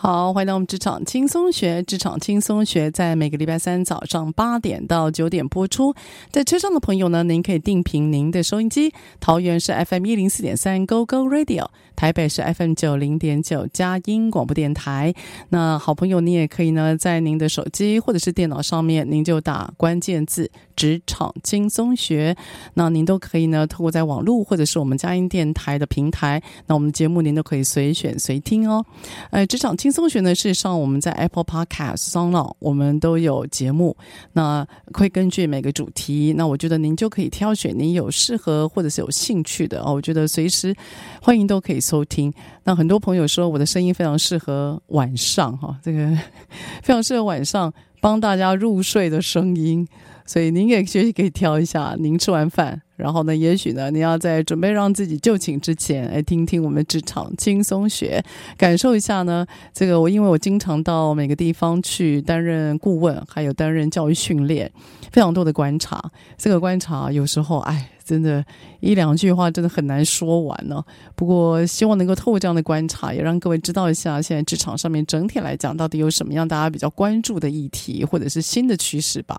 [0.00, 1.82] 好，欢迎到我们职场轻松学。
[1.82, 5.92] 职场轻松学在每个礼拜三早上八点到九点播出。
[6.30, 8.94] 在车上的朋友呢，您可以定频您的收音机。
[9.18, 11.66] 桃园是 FM 一零四点三 Go Go Radio，
[11.98, 15.12] 台北是 FM 九零点九佳音广播电台。
[15.48, 22.36] 那好朋友，你也可以呢，在您的手机或者是电脑上面，您就打关键字“职场轻松学”。
[22.74, 28.86] 那您都可以呢，透过在网络或者是我们佳音电台的平台，那我们节目您都可以随选随听哦。
[29.32, 29.88] 呃，职场轻。
[29.90, 33.96] 松学呢，事实上我们在 Apple Podcast、Sound，我们都有节目。
[34.34, 39.94] 那会根据每个主题，那我觉得您就可以挑选您有适合或者是有兴趣的哦。
[39.94, 40.72] 我觉得随时
[41.20, 42.30] 欢迎都可以收听。
[42.64, 46.14] 那很多朋友说我的声音非常适合晚上哈，这个
[46.84, 47.72] 非常适合晚上
[48.02, 49.88] 帮大家入睡的声音。
[50.26, 52.82] 所以您也学习可以挑一下，您吃完饭。
[52.96, 58.22] 然后呢，也许呢，你要在准备让自己就寝之前，来听听我们职场轻松学，
[58.58, 59.46] 感受一下呢。
[59.72, 64.70] 这个我因为我经常到每个地方去担任顾问，还有担任教育训练，
[65.10, 65.98] 非常多的观察。
[66.36, 67.88] 这个观察有时候，哎。
[68.08, 68.42] 真的，
[68.80, 70.82] 一两句话真的很难说完呢。
[71.14, 79.38] 不过，希望能够透过这样的观察，也让各位知道一下，现在职场上面整体来讲，到底有什么样大家比较关注的议题，或者是新的趋势吧。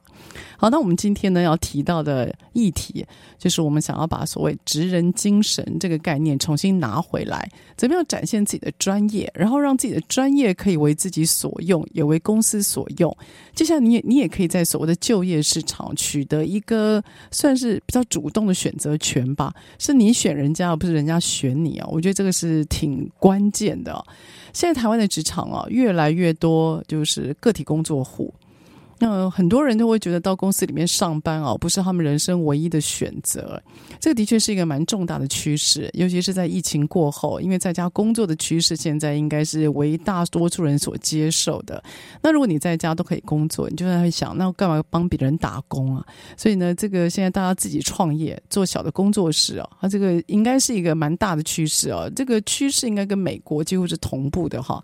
[0.55, 3.03] 好，那我们今天呢要提到的议题，
[3.39, 13.17] 就是我们想要把所谓职人精神这个概念重新拿回来，怎么样展现自己的专业，然后让自己的专业可以为自己所用，也为公司所用。
[13.55, 21.87] 接下来，你也你也可以在所谓的就业市场取得一个算是比较主动的选择权吧，是你选人家，而不是人家选你啊！
[21.89, 24.05] 我觉得这个是挺关键的。
[24.51, 28.33] 现在台湾的职场啊，越来越多就是个体工作户。
[28.99, 33.61] 那很多人都会觉得到公司里面上班哦，不是他们人生唯一的选择。
[33.99, 41.81] 这个的确是一个蛮重大的趋势，尤其是在疫情过后，因为在家工作的趋势现在应该是为大多数人所接受的。
[42.21, 46.05] 那如果你在家都可以工作，你就会想，那干嘛帮别人打工啊？
[46.37, 52.11] 所以呢，这个现在大家自己创业做小的工作室哦，它这个应该是一个蛮大的趋势哦。
[52.15, 54.83] 这个趋势应该跟美国几乎是同步的哈。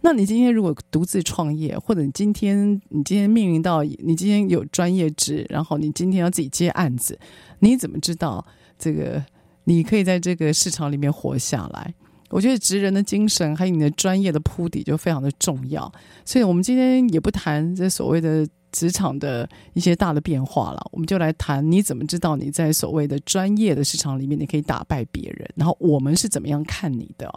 [0.00, 7.18] 那你今天如果独自创业，或者你今天你今天面临到你今天有专业职，然后你今天要自己接案子，
[7.60, 8.44] 你怎么知道
[8.78, 9.24] 这个
[9.64, 11.94] 你可以在这个市场里面活下来？
[12.30, 15.90] 我觉得职人的精神还有你的专业的铺底就非常的重要。
[16.24, 18.46] 所以我们今天也不谈这所谓的。
[18.76, 27.32] 职场的一些大的变化了，我们就来谈你怎么知道你在所谓的专业的市场里面你可以打败别人，然后我们是怎么样看你的？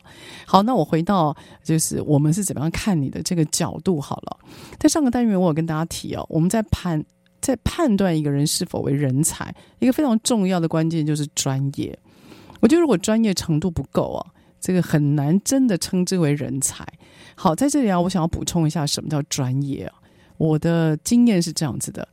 [0.45, 1.33] 好，那我回到
[1.63, 4.37] 就是我们是怎么样看你的这个角度好了。
[4.77, 7.01] 在上个单元我有跟大家提哦，我们在判
[7.39, 11.97] 在判断一个人是否为人才，一个非常重要的关键就是专业。
[12.59, 14.25] 我觉得如果专业程度不够啊，
[14.59, 16.85] 这个很难真的称之为人才。
[17.35, 19.95] 好，在这里啊，我想要补充一下什么叫专业啊。
[20.39, 22.07] 我的经验是这样子的：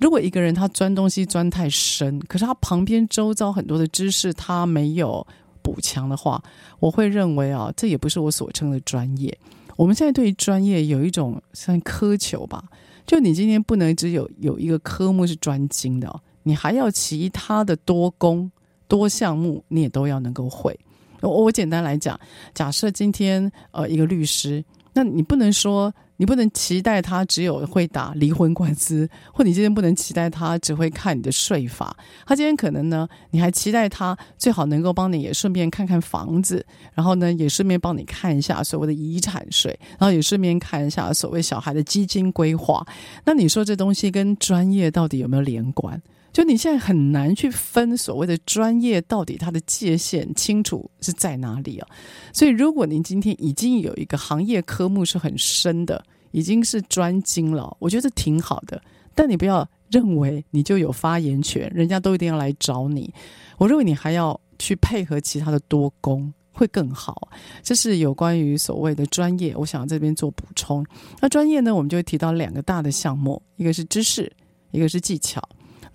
[0.00, 5.24] 如果一个人他钻东西钻太深，可是他旁边周遭很多的知识他没有
[5.60, 6.42] 补强的话，
[6.78, 9.38] 我会认为啊，这也不是我所称的专业。
[9.76, 12.64] 我们现在对于专业有一种像苛求吧，
[13.06, 16.10] 就你今天不能只有有一个科目是专精的，
[16.44, 18.50] 你还要其他的多工
[18.88, 20.74] 多项目，你也都要能够会。
[21.20, 22.18] 我我简单来讲，
[22.54, 24.64] 假设今天呃一个律师，
[24.94, 25.92] 那你不能说。
[26.18, 31.96] 你不能期待他只有会打离婚官司，或你今天不能期待他只会看你的税法。
[32.26, 36.64] 他今天可能呢，你还期待他最好能够帮你也顺便看看房子，
[36.94, 42.86] 然后呢也顺便帮你看一下所谓的遗产税，然后也顺便看一下所谓小孩的基金规划。
[43.24, 46.00] 那你说这东西跟专业到底有没有连贯？
[46.36, 51.88] 就你现在很难去分所谓的专业到底它的界限清楚是在哪里啊？
[52.34, 58.78] 所以如果您今天已经有一个行业科目是很深的，已经是专精了，我觉得挺好的。
[59.14, 63.10] 但你不要认为你就有发言权，人家都一定要来找你。
[63.56, 67.30] 我认为你还要去配合其他的多工会更好。
[67.62, 70.84] 这是有关于所谓的专业，我想要这边做补充。
[71.18, 74.30] 那专业呢，我们就会提到两个大的项目，一个是知识，
[74.70, 75.42] 一个是技巧。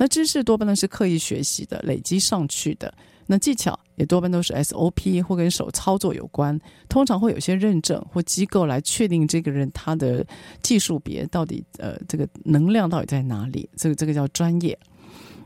[0.01, 2.91] 那知识多半呢是刻意学习的、累积上去的。
[3.27, 10.25] 那技巧也多半都是 SOP 或跟手操作有关，通常会有些认证或机构来确定这个人他的
[10.63, 14.75] 技术别到底呃这个能量到底在哪里，这个这个叫专业。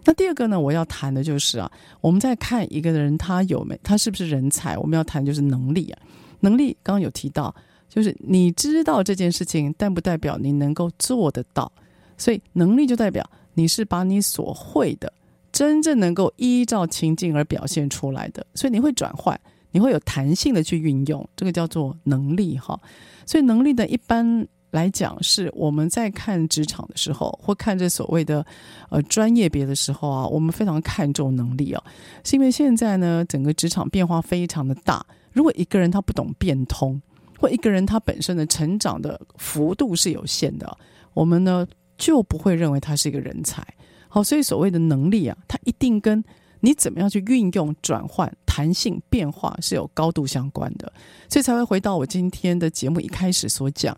[0.06, 6.00] 那第二个呢，我要谈的就是啊，我们在看一个人他有没他是不是人才，我们要谈就是能力啊，
[6.40, 7.54] 能力刚刚有提到，
[7.90, 11.70] 就是你知道这件事情，但不代表你能够做得到，
[12.18, 15.12] 所以能力就代表你是把你所会的。
[15.52, 19.40] 真正能够依照情境而表现出来的，所以你会转换，
[19.72, 22.78] 你会有弹性的去运用，这个叫做能力哈。
[23.26, 28.46] 所以能力的一般来讲，是我们在看职场的时候，或看这所谓的
[28.90, 31.82] 呃专业别的时候啊，我们非常看重能力哦，
[32.26, 37.02] 是因为现在呢，整个职场变化非常的大，如果一个人他不懂变通，
[37.40, 40.78] 或一个人他本身的成长的幅度是有限的，
[41.14, 41.66] 我们呢
[41.98, 43.66] 就不会认为他是一个人才。
[44.08, 46.24] 好，所以所谓的能力啊，它一定跟
[46.62, 50.92] 你怎么样去运用、转换、弹性、变化是有高度相关的，
[51.30, 53.96] 所以才会回到我今天的节目一开始所讲：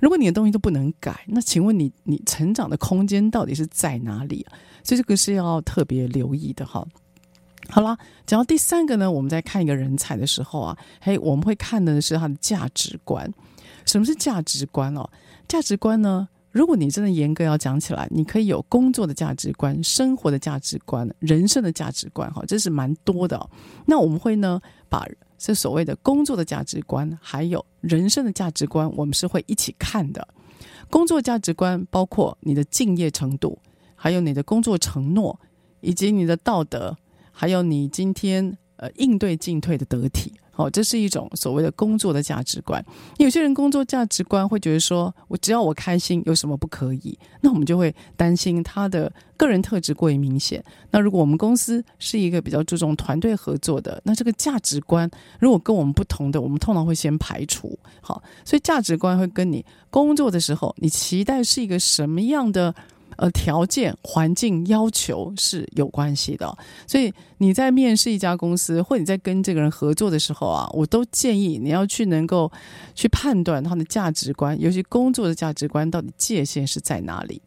[0.00, 4.44] 如果你的东西都不能改，那请问你你成长的空间到底是在哪里？
[4.82, 6.84] 所以这个是要特别留意的哈。
[7.68, 13.32] 好啦，讲到第三个呢，我们在看一个人才的时候啊，嘿，我们会看的是他的价值观。
[13.86, 15.08] 什么是价值观哦？
[15.46, 16.28] 价值观呢？
[16.52, 23.48] 如果你真的严格要讲起来，你可以有工作的价值观、生活的价值观、人生的价值观，哈，这是蛮多的。
[23.86, 25.06] 那我们会呢，把
[25.38, 30.28] 这所谓的工作的价值观，还有人生的价值观，我们是会一起看的。
[30.90, 33.58] 工作价值观包括你的敬业程度，
[33.94, 35.40] 还有你的工作承诺，
[35.80, 36.94] 以及你的道德，
[37.32, 40.34] 还有你今天呃应对进退的得体。
[40.54, 42.84] 好，这是一种所谓的工作的价值观。
[43.16, 47.18] 有些人工作价值观会觉得说，我只要我开心，有什么不可以？
[47.40, 50.62] 那我们就会担心他的个人特质过于明显。
[50.90, 57.78] 那如果我们公司是一个比较注重团队合作的，那这个价值观如果跟我们不同的，我们通常会先排除。
[58.02, 62.74] 好，所以价值观会跟你工作的时候，你期待是一个什么样的？
[63.22, 66.58] 呃，条件、环境要求是有关系的，
[66.88, 72.50] 所以你在面试一家公司，或你在跟这个人合作的时候啊，我都建议你要去能够
[72.96, 77.40] 去判断他的价值观，尤其工作的价值观到底界限是在哪里。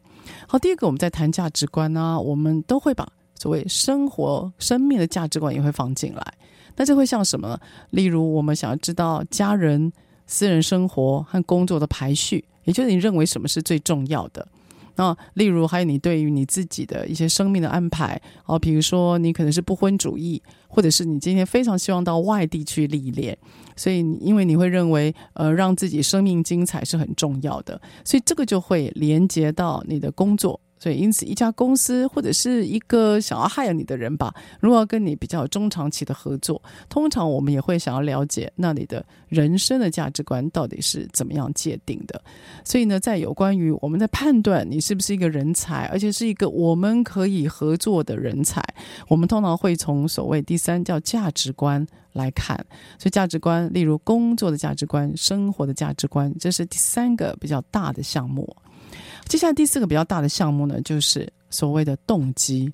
[0.48, 3.06] 好，第一个我们在谈价值观呢、我们都会把
[3.38, 6.34] 所谓生活、生命的价值观也会放进来。
[6.76, 7.60] 那这会像什么呢？
[7.90, 9.92] 例如，我们想要知道家人、
[10.26, 14.48] 私人生活和工作的排序，也就是你认为什么是最重要的。
[14.96, 23.36] 那例如还有你对于你自己的一些生命的安排哦，比如说你可能是不婚主义，或者是你今天非常希望到外地去历练，
[23.76, 30.60] 所以因为你会认为呃让自己生命精彩是很重要的，所以这个就会连接到你的工作。
[30.78, 42.20] 所以，因此，一家公司或者是一个想要 hire 你的人吧，如果要跟你比较中长期的合作，通常我们也会想要了解那你的人生的价值观到底是怎么样界定的。
[42.62, 48.62] 所以呢，在有关于我们在判断你是不是一个人才，而且是一个我们可以合作的人才，
[49.08, 52.54] 我们通常会从所谓第三叫价值观来看。
[52.98, 58.54] 所以，价值观，例如工作的价值观、生活的价值观，这是第三个比较大的项目。
[59.28, 62.70] 接下来第四个比较大的项目呢，就是所谓的动机。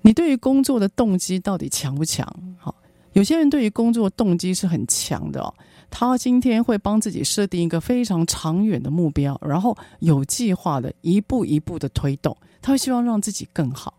[0.00, 2.26] 你对于工作的动机到底强不强？
[2.58, 2.74] 好，
[3.12, 5.52] 有些人对于工作动机是很强的哦，
[5.90, 13.92] 他今天会帮自己设定一个非常长远的目标，然后有计划的一步一步的推动，他会希望让自己更好。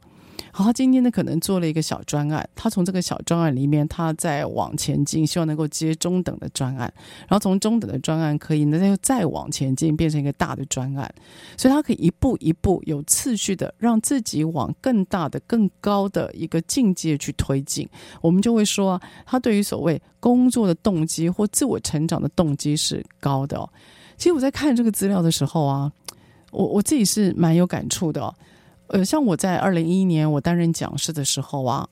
[0.51, 6.91] 好，他今天呢可能做了一个小专案，他从这个小专案里面，他再往前进，希望能够接中等的专案，
[7.27, 11.13] 然后从中等的专案可以呢又再往前进，变成一个大的专案，
[11.55, 17.87] 所以他可以一步一步有次序的让自己往更大的、更高的一个境界去推进。
[18.19, 23.69] 我们就会说，他对于所谓工作的动机或自我成长的动机是高的哦。
[24.17, 25.91] 其实我在看这个资料的时候啊，
[26.51, 28.33] 我我自己是蛮有感触的哦。
[28.89, 31.87] 呃，像我在二零一一年我担任讲师的时候啊，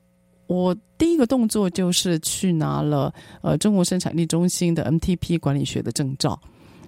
[0.47, 6.39] 我第一个动作就是去拿了呃中国生产力中心的 MTP 管理学的证照，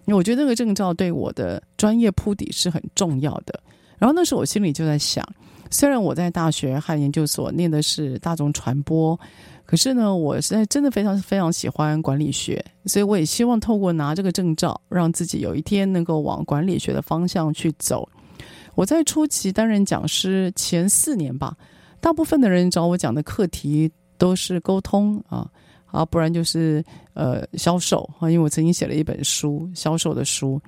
[0.06, 3.60] 因为我觉得那个证照对我的专业铺底是很重要的。
[3.98, 5.24] 然后那时候我心里就在想，
[5.70, 9.20] 虽然我在大学和研究所念的是大众传播，
[9.66, 18.08] 可是呢，我现在真的非常非常喜欢管理学，所以我也希望透过拿这个证照，让自己有一天能够往管理学的方向去走。
[18.80, 21.58] 我在初期担任讲师前四年吧，
[22.00, 25.46] 大部分的人找我讲的课题都是沟通啊，
[25.88, 26.82] 啊，不然就是
[27.14, 30.62] 呃销售啊，因为我曾经写了一本书销售的书，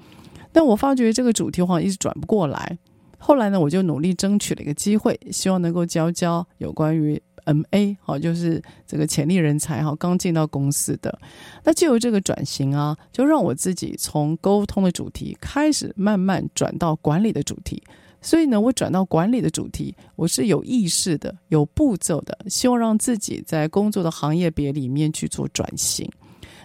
[0.51, 2.77] 但我发觉这个主题好像一直转不过来。
[3.17, 11.17] 后来呢，我就努力争取了一个机会，希望能够教教有关于 MA，好，就是这个潜力人才哈，刚进到公司的。
[11.63, 17.81] 那借由这个转型啊，就让我自己从沟通的主题开始慢慢转到管理的主题。
[18.21, 26.07] 所以呢，我转到管理的主题，我是有意识的、有步骤的，希望让自己在工作的行业别里面去做转型。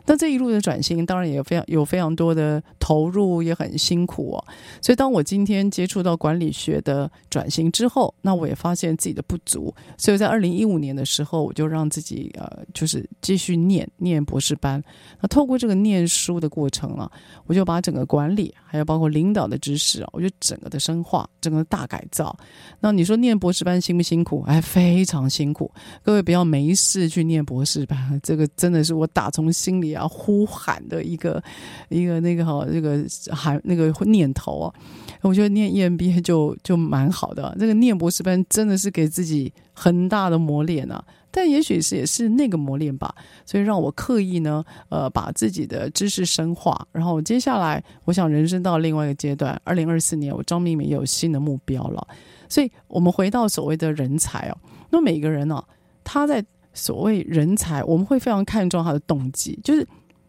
[0.06, 4.44] 那这一路的转型，当然也有非常有非常多的投入，也很辛苦哦。
[4.80, 9.74] 所以，当我今天接触到管理学的转型之后，那我也发现自己的不足。
[9.98, 14.80] 所以在二零一五年的时候，我就让自己呃，就是继续念念博士班。
[15.20, 17.10] 那透过这个念书的过程啊，
[17.46, 22.36] 我就把整个管理还有包括领导的知识啊，我就整个的深化，整个的大改造。
[22.78, 24.44] 那你说念博士班辛不辛苦？
[24.46, 25.68] 哎，非常辛苦。
[26.04, 29.95] 各位不要没事去念博士班，这个真的是我打从心里。
[29.96, 31.42] 要呼喊的一个
[31.88, 34.74] 一个那个哈，那个喊那个念头啊，
[35.22, 37.56] 我觉得念 EMBA 就就蛮好的。
[37.58, 46.86] 这个念博士班真的是给自己很大的磨练啊，但也许是也是那个磨练吧，所以让我刻意呢，呃，把自己的知识深化。
[46.92, 52.06] 然后接下来，我想人生到另外一个阶段，二零二四年，我张明敏有新的目标了。
[52.48, 54.58] 所以我们回到所谓的人才哦，
[54.90, 55.62] 那每个人呢、
[56.04, 56.44] 他在。
[56.76, 59.84] 所谓人才，我们会非常看重他的动机，就是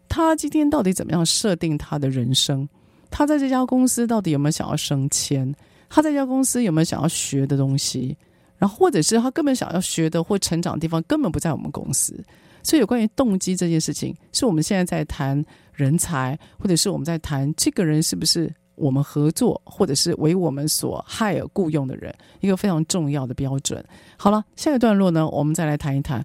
[0.08, 2.66] 他今天到底怎么样设定他的人生，
[3.10, 5.54] 他在这家公司到底有没有想要升迁，
[5.90, 8.16] 他在这家公司有没有想要学的东西，
[8.56, 12.18] 然后或者是他根本想要学的或成长的地方根本不在我们公司，
[12.62, 15.44] 所以有关于动机这件事情，是我们现在在谈
[15.74, 18.50] 人才，或者是我们在谈这个人是不是。
[18.78, 23.84] 我们合作，或者是为我们所 hire 雇佣的人，一个非常重要的标准。
[24.16, 26.24] 好了，下一段落呢，我们再来谈一谈，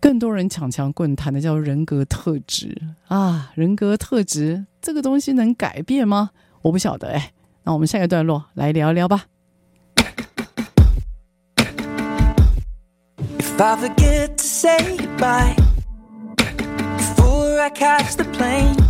[0.00, 2.76] 更多人抢强棍谈的叫人格特质
[3.08, 6.30] 啊，人格特质这个东西能改变吗？
[6.62, 7.32] 我不晓得哎。
[7.62, 9.24] 那我们下一段落来聊一聊吧。
[13.48, 13.60] If
[18.40, 18.85] I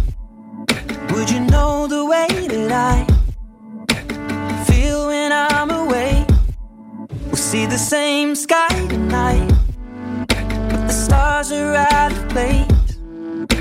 [1.17, 2.97] Would you know the way that I
[4.65, 6.27] feel when I'm away?
[7.29, 9.49] We'll see the same sky tonight,
[10.29, 12.99] but the stars are out of place.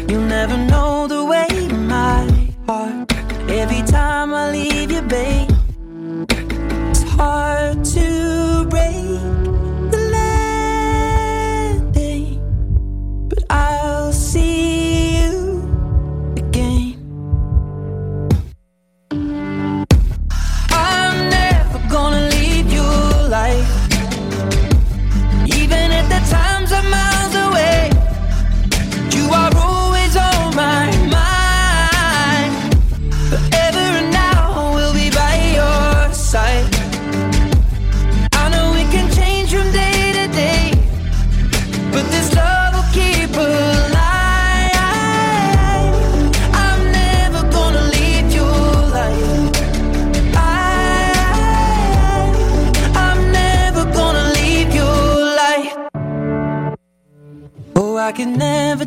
[0.09, 2.27] You'll never know the way to my
[2.67, 3.13] heart.
[3.49, 5.49] Every time I leave you, babe,
[6.89, 7.74] it's hard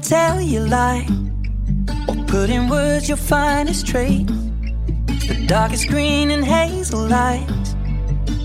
[0.09, 1.07] tell you lie
[2.09, 4.27] or put in words your finest trait.
[5.07, 7.75] The darkest green and hazel lights,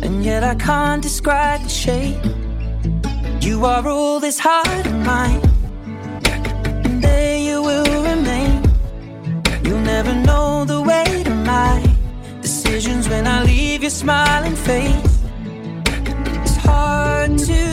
[0.03, 2.22] and yet I can't describe the shape.
[3.39, 5.41] You are all this heart of mine,
[6.84, 8.61] and there you will remain.
[9.64, 11.82] You'll never know the weight of my
[12.41, 15.20] decisions when I leave your smiling face.
[16.43, 17.72] It's hard to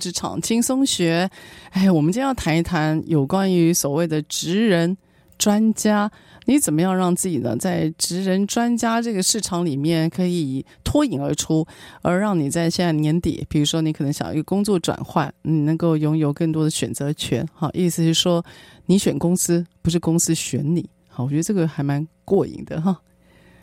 [0.00, 1.30] 职场轻松学。
[1.70, 4.96] 哎，我们今天要谈一谈有关于所谓的职人
[5.38, 6.10] 专家。
[6.46, 11.64] 你怎么样让自己呢，在职人专家这个市场里面可以脱颖而出，
[12.02, 17.46] 而让你在现在年底，比如说你可能想要一个工作转换，你能够拥有更多的选择权。
[17.52, 18.44] 好，意思是说
[18.86, 20.88] 你选公司，不是公司选你。
[21.06, 22.98] 好，我觉得这个还蛮过瘾的哈。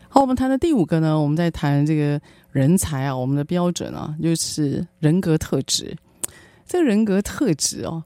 [0.08, 2.22] 好，我们谈的第五个呢，我们在谈这个
[2.52, 5.94] 人才啊，我们的标准啊，就是人格特质。
[6.68, 8.04] 这个人格特质哦。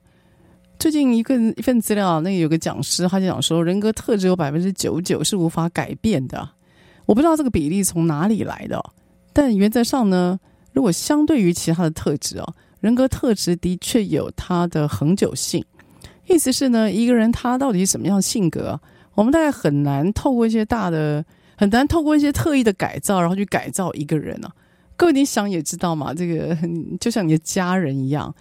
[0.78, 6.48] 最近一个一份资料，那个有个讲师，他就讲说，人格特质有百分之九九是无法改变的。
[7.06, 8.82] 我不知道这个比例从哪里来的，
[9.32, 10.38] 但原则上呢，
[10.72, 15.64] 如果相对于其他的特质哦，人格特质的确有它的恒久性。
[16.26, 18.80] 意思是呢，一个人他到底是什么样性格，
[19.14, 21.24] 我们大概很难透过一些大的，
[21.56, 24.50] 很难透过一些特意的改造，然后去改造一个人啊。
[25.02, 26.56] 各位你想也知道嘛，这个
[27.00, 28.32] 就像你的家人一样。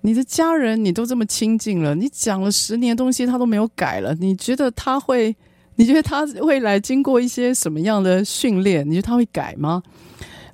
[0.00, 4.12] 你的家人，你都这么亲近了，你讲了十年东西，他都没有改了。
[4.16, 5.32] 你觉得他会？
[5.76, 8.84] 你觉得他未来经过一些什么样的训练？
[8.84, 9.80] 你觉得他会改吗？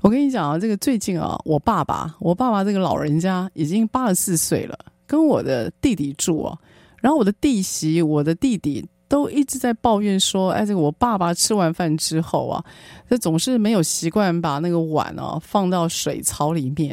[0.03, 6.59] 我跟你讲啊，这个最近啊，我爸爸，我爸爸这个老人家已经八十四岁了，跟我的弟弟住啊。
[7.01, 12.65] 然后我的弟媳、我的弟弟都一直在抱怨说：“哎，这个我爸爸吃完饭之后啊，
[13.09, 16.93] 他总是没有习惯把那个碗啊放到水槽里面。”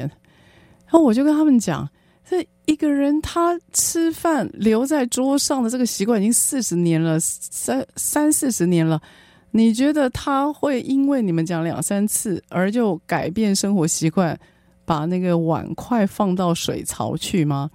[0.85, 1.89] 然后我就跟他们讲。
[2.25, 8.99] 这一个人他吃饭留在桌上的这个习惯已经四十年了，三三四十年了。
[9.51, 14.39] 你觉得他会因为你们讲两三次而就改变生活习惯，
[14.85, 17.69] 把那个碗筷放到水槽去吗？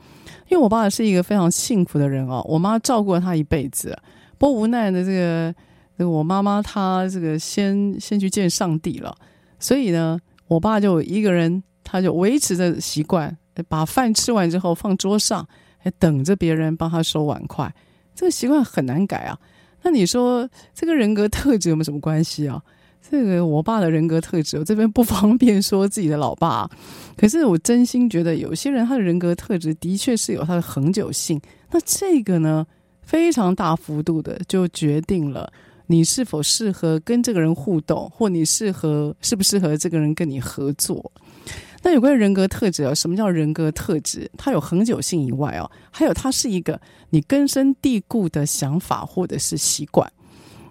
[0.49, 3.97] 因为我爸是一个非常幸福的人哦，我妈照顾了他一辈子，
[4.39, 5.55] 不无奈的这个
[5.97, 9.15] 这个我妈妈她这个先先去见上帝了，
[9.59, 13.37] 所以呢，我爸就一个人他就维持着习惯。
[13.69, 15.45] 把饭吃完之后放桌上，
[15.79, 17.75] 还等着别人帮他收碗筷，
[18.15, 19.37] 这个习惯很难改啊。
[19.83, 22.63] 那你说这个人格特质有没有什么关系啊？
[23.11, 26.71] 这个我爸的人格特质，我这边不方便说自己的老爸。
[27.17, 31.41] 可是我真心觉得，有些人他的人格特质的确是有他的恒久性。
[31.73, 32.65] 那这个呢，
[33.09, 35.51] 非常大幅度的就决定了
[35.87, 41.11] 你是否适合跟这个人互动，或你适合适不适合这个人跟你合作。
[41.83, 44.31] 那有关人格特质啊，什么叫人格特质？
[44.37, 46.79] 它有恒久性以外哦，还有它是一个
[47.09, 50.13] 你根深蒂固的想法或者是习惯。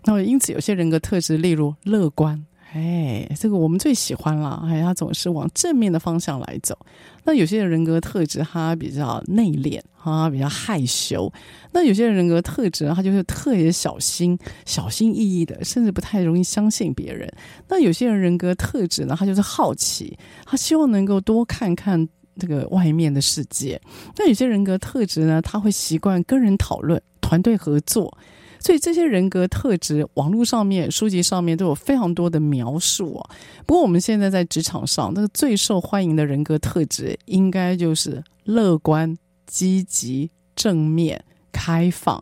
[0.03, 2.45] 那么因此，有些人格特质，例如乐观。
[2.77, 4.63] 哎，这个我们最喜欢了。
[4.69, 6.77] 哎，他总是往正面的方向来走。
[7.23, 11.31] 那有些人人格特质，他比较内敛，哈，比较害羞。
[11.71, 17.27] 那有些人人格特质，他就是特别小心、小心翼翼的，甚至不太容易相信别人。
[17.67, 20.15] 那有些人人格特质呢，他就是好奇，
[20.45, 22.07] 他希望能够多看看
[22.37, 23.81] 这个外面的世界。
[24.17, 28.15] 那有些人格特质呢，他会习惯跟人讨论、团队合作。
[28.59, 33.29] 所以这些人格特质，网络上面、书籍上面都有非常多的描述哦。
[33.65, 42.21] 不过我们现在在职场上，那个最受欢迎的人格特质，应该就是乐观、积极、正面、开放、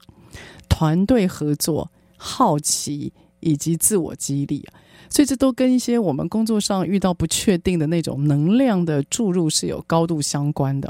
[0.68, 4.68] 团队合作、好奇以及自我激励。
[5.08, 10.90] 所以这都跟一些我们工作上遇到不确定的那种能量的注入是有高度相关的。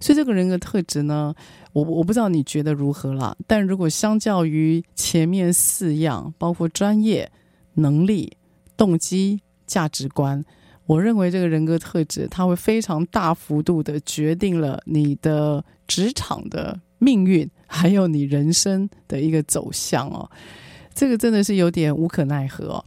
[0.00, 1.34] 所以这个人格特质呢，
[1.74, 3.36] 我我不知道你觉得如何啦。
[3.46, 7.30] 但如果相较于前面四样，包括专业、
[7.74, 8.32] 能力、
[8.76, 10.42] 动机、价值观，
[10.86, 20.30] 我认为这个人格特质它会非常大幅度的决定了你的职场的命运，还有你人生的一个走向哦。
[20.94, 22.84] 这个真的是有点无可奈何哦。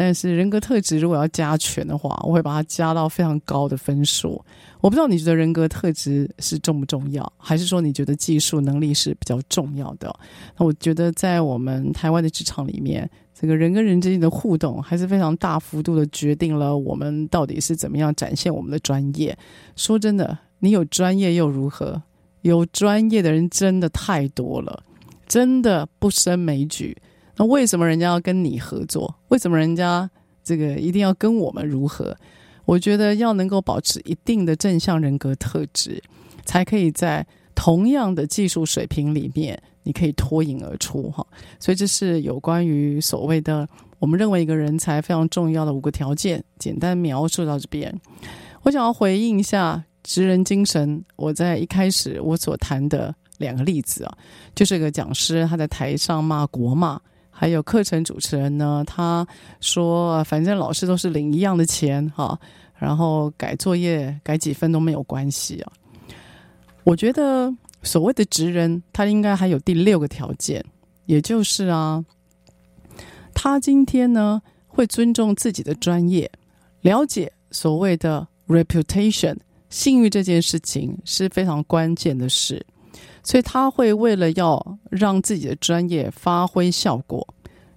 [0.00, 4.40] 但是人格特质如果要加权的话，我会把它加到非常高的分数。
[4.80, 10.14] 我不知道你觉得人格特质是重不重要，还是说你觉得技术能力是比较重要的？
[10.56, 19.36] 那我觉得在我们台湾的职场里面，这个人跟人之间的互动还是非常大幅度的决定了我们到底是怎么样展现我们的专业。
[19.74, 22.00] 说真的，你有专业又如何？
[22.42, 24.84] 有专业的人真的太多了，
[25.26, 26.96] 真的不胜枚举。
[27.38, 29.14] 那为什么人家要跟你合作？
[29.28, 30.10] 为什么人家
[30.42, 32.16] 这个一定要跟我们如何？
[32.64, 36.02] 我觉得要能够保持一定的正向人格特质，
[36.44, 41.26] 才可以在同样的技术水平里面，你可以脱颖而出哈。
[41.58, 43.66] 所以这是有关于所谓的
[43.98, 47.94] 我们认为一个人才非常重要的五个条件，简单描述到这边。
[48.62, 54.18] 我想要回应一下职人精神，我在一开始我所谈的两个例子啊，
[54.54, 57.00] 就是一个讲师他在台上骂国骂，
[57.40, 59.24] 还有课程主持人呢，他
[59.60, 62.36] 说反正老师都是领一样的钱哈，
[62.76, 65.72] 然后改作业改几分都没有关系啊。
[66.82, 70.64] 我觉得所谓的职人，他应该还有第六个条件，
[71.06, 72.04] 也就是啊，
[73.32, 76.28] 他今天呢会尊重自己的专业，
[76.80, 79.36] 了解所谓的 reputation。
[79.70, 82.66] 信誉这件事情是非常关键的事，
[83.28, 87.28] 所以他会为了要让自己的专业发挥效果，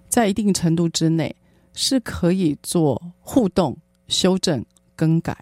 [0.08, 1.36] 在一定程度之内
[1.74, 3.76] 是可以做互动、
[4.08, 4.64] 修正、
[4.96, 5.36] 更改，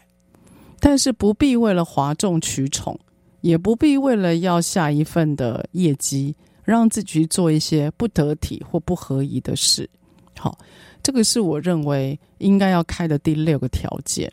[0.80, 2.98] 但是不必为了哗众取宠，
[3.40, 6.34] 也不必为了要下一份的业绩，
[6.64, 9.88] 让自己去做一些不得体或不合宜的事。
[10.36, 10.58] 好，
[11.04, 14.28] 这个是我认为应该要开的第六个条件。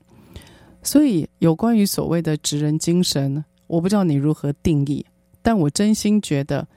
[0.81, 5.05] 所以，有关于所谓的职人精神，我不知道你如何定义，
[5.47, 6.67] 但我真心觉得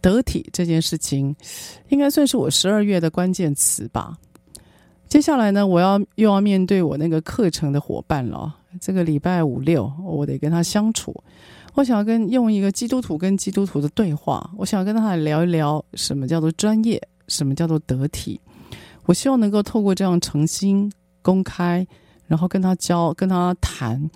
[0.00, 1.36] 得体这件事情，
[1.90, 4.16] 应该算是我十二月的关键词吧。
[5.08, 8.56] 接下来呢，我要又要面对我那个课程的伙伴了。
[8.80, 11.14] 这个礼拜五六，我得跟他相处。
[11.74, 16.98] 我想要跟用一个基督徒跟基督徒的对话，我想要跟他聊一聊什么叫做专业，
[17.28, 18.40] 什么叫做得体。
[19.04, 21.86] 我希望能够透过这样诚心公开。
[22.26, 24.10] 然后跟他交，跟他谈，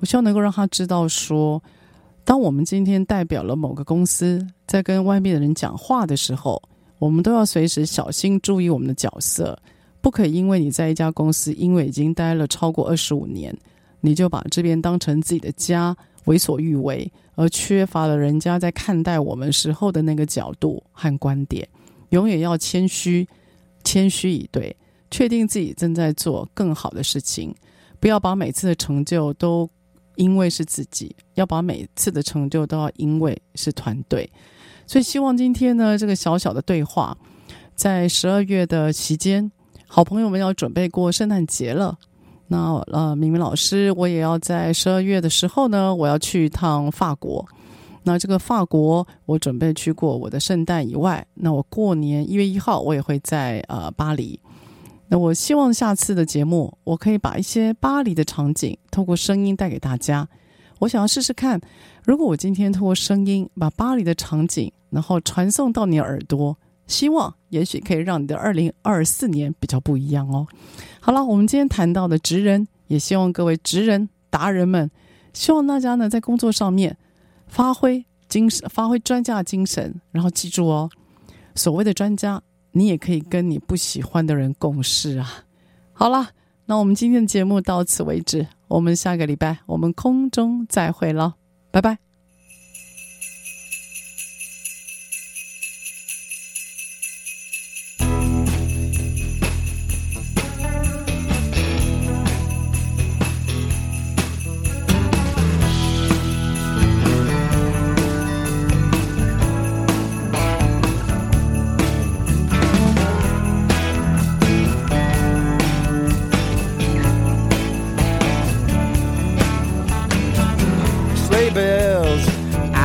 [0.00, 1.60] 我希望能够让他知道说，
[2.24, 6.60] 当我们今天代表了某个公司，在跟外面的人讲话的时候，
[6.98, 9.58] 我们都要随时小心注意我们的角色，
[10.00, 13.54] 不可以因为你在一家公司，因为已经待了超过二十五年，
[14.00, 15.94] 你就把这边当成自己的家，
[16.24, 21.68] 为所欲为，而缺乏了人家在看待我们时候的那个角度和观点。
[22.08, 23.28] 永远要谦虚，
[23.82, 24.74] 谦虚以对。
[25.10, 27.54] 确定自己正在做更好的事情，
[28.00, 29.68] 不要把每次的成就都
[30.16, 34.28] 因为是自己，要把每次的成就都要因为是团队。
[34.86, 37.16] 所以希望今天呢，这个小小的对话，
[37.74, 39.50] 在十二月的期间，
[39.86, 41.98] 好朋友们要准备过圣诞节了。
[42.48, 47.44] 那呃，明明老师，我也要在十二月的时候呢，我要去一趟法国。
[48.02, 54.38] 那这个法国，我准备去过我的圣诞以外，那我过年一月一号，我也会在呃巴黎。
[55.08, 60.28] 那我希望下次的节目，我可以把一些巴黎的场景透过声音带给大家。
[60.84, 61.58] 我想要试试看，
[62.04, 66.54] 如果我今天通过声音把巴黎的场景，然后传送到你耳朵，
[66.86, 70.46] 希望也许可以让你的二零二四年比较不一样哦。
[71.00, 74.90] 好了，我们今天谈到的职人，也希望各位职人达人们，
[75.32, 76.94] 希望大家呢在工作上面
[77.46, 80.90] 发挥精神，发挥专家精神，然后记住哦，
[81.54, 82.42] 所谓的专家。
[82.76, 85.44] 你也可以跟你不喜欢的人共事啊！
[85.92, 86.28] 好了，
[86.66, 88.44] 那我们今天的节目到此为止，
[88.74, 91.34] 我们下个礼拜我们空中再会喽，
[91.70, 92.03] 拜拜。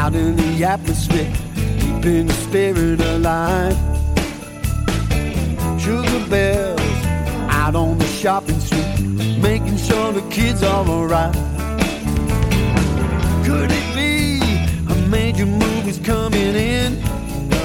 [0.09, 1.31] out in the atmosphere,
[1.79, 3.77] keeping the spirit alive.
[5.79, 6.79] Sugar bells
[7.49, 11.33] out on the shopping street, making sure the kids are alright.
[13.45, 14.39] Could it be
[14.91, 16.99] a major movie's coming in?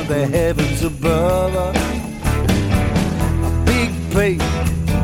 [0.08, 1.54] The heavens above.
[1.54, 1.72] A
[3.64, 4.42] big plate,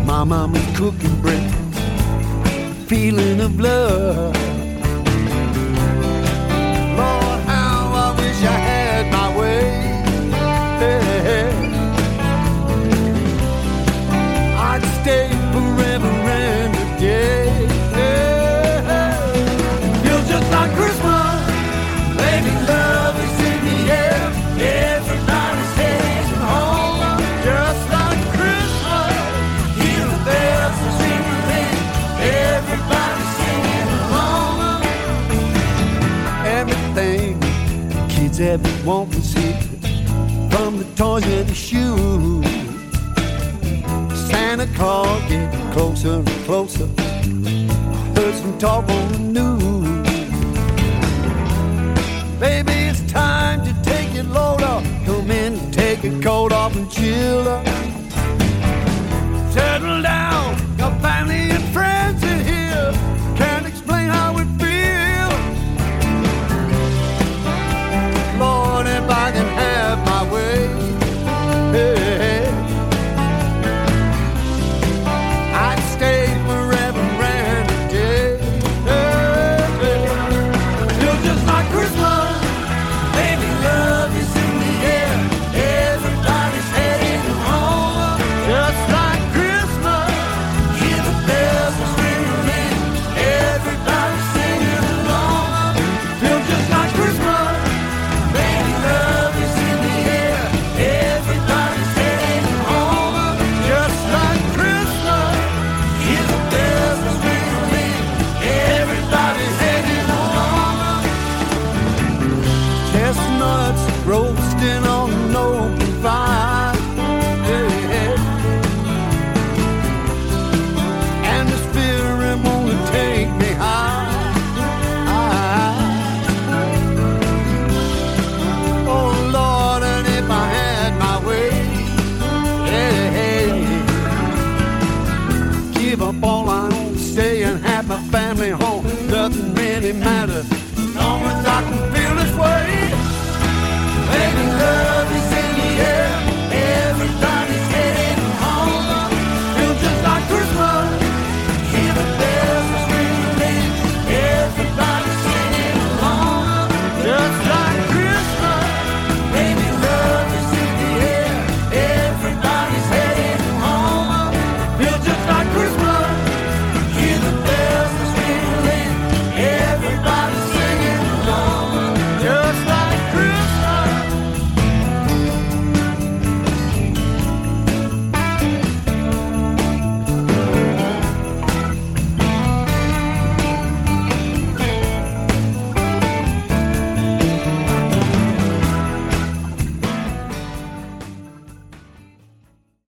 [0.05, 1.51] my mama's cooking bread,
[2.87, 4.50] feeling of love.
[14.73, 17.49] I'd stay forever and a day.
[20.29, 21.41] Just like Christmas.
[22.17, 24.23] Baby, love is in the air.
[24.97, 27.21] Everybody's heading home.
[27.45, 29.17] Just like Christmas.
[32.23, 34.83] Everybody's singing along.
[36.47, 37.31] Everything
[38.09, 38.73] kids ever
[41.01, 42.43] toys in the shoe.
[44.29, 46.87] Santa Claus getting closer and closer.
[48.17, 50.09] Heard some talk on the news.
[52.39, 54.85] Baby, it's time to take your load off.
[55.07, 57.65] Come in, take your coat off and chill up.
[59.55, 60.50] Settle down.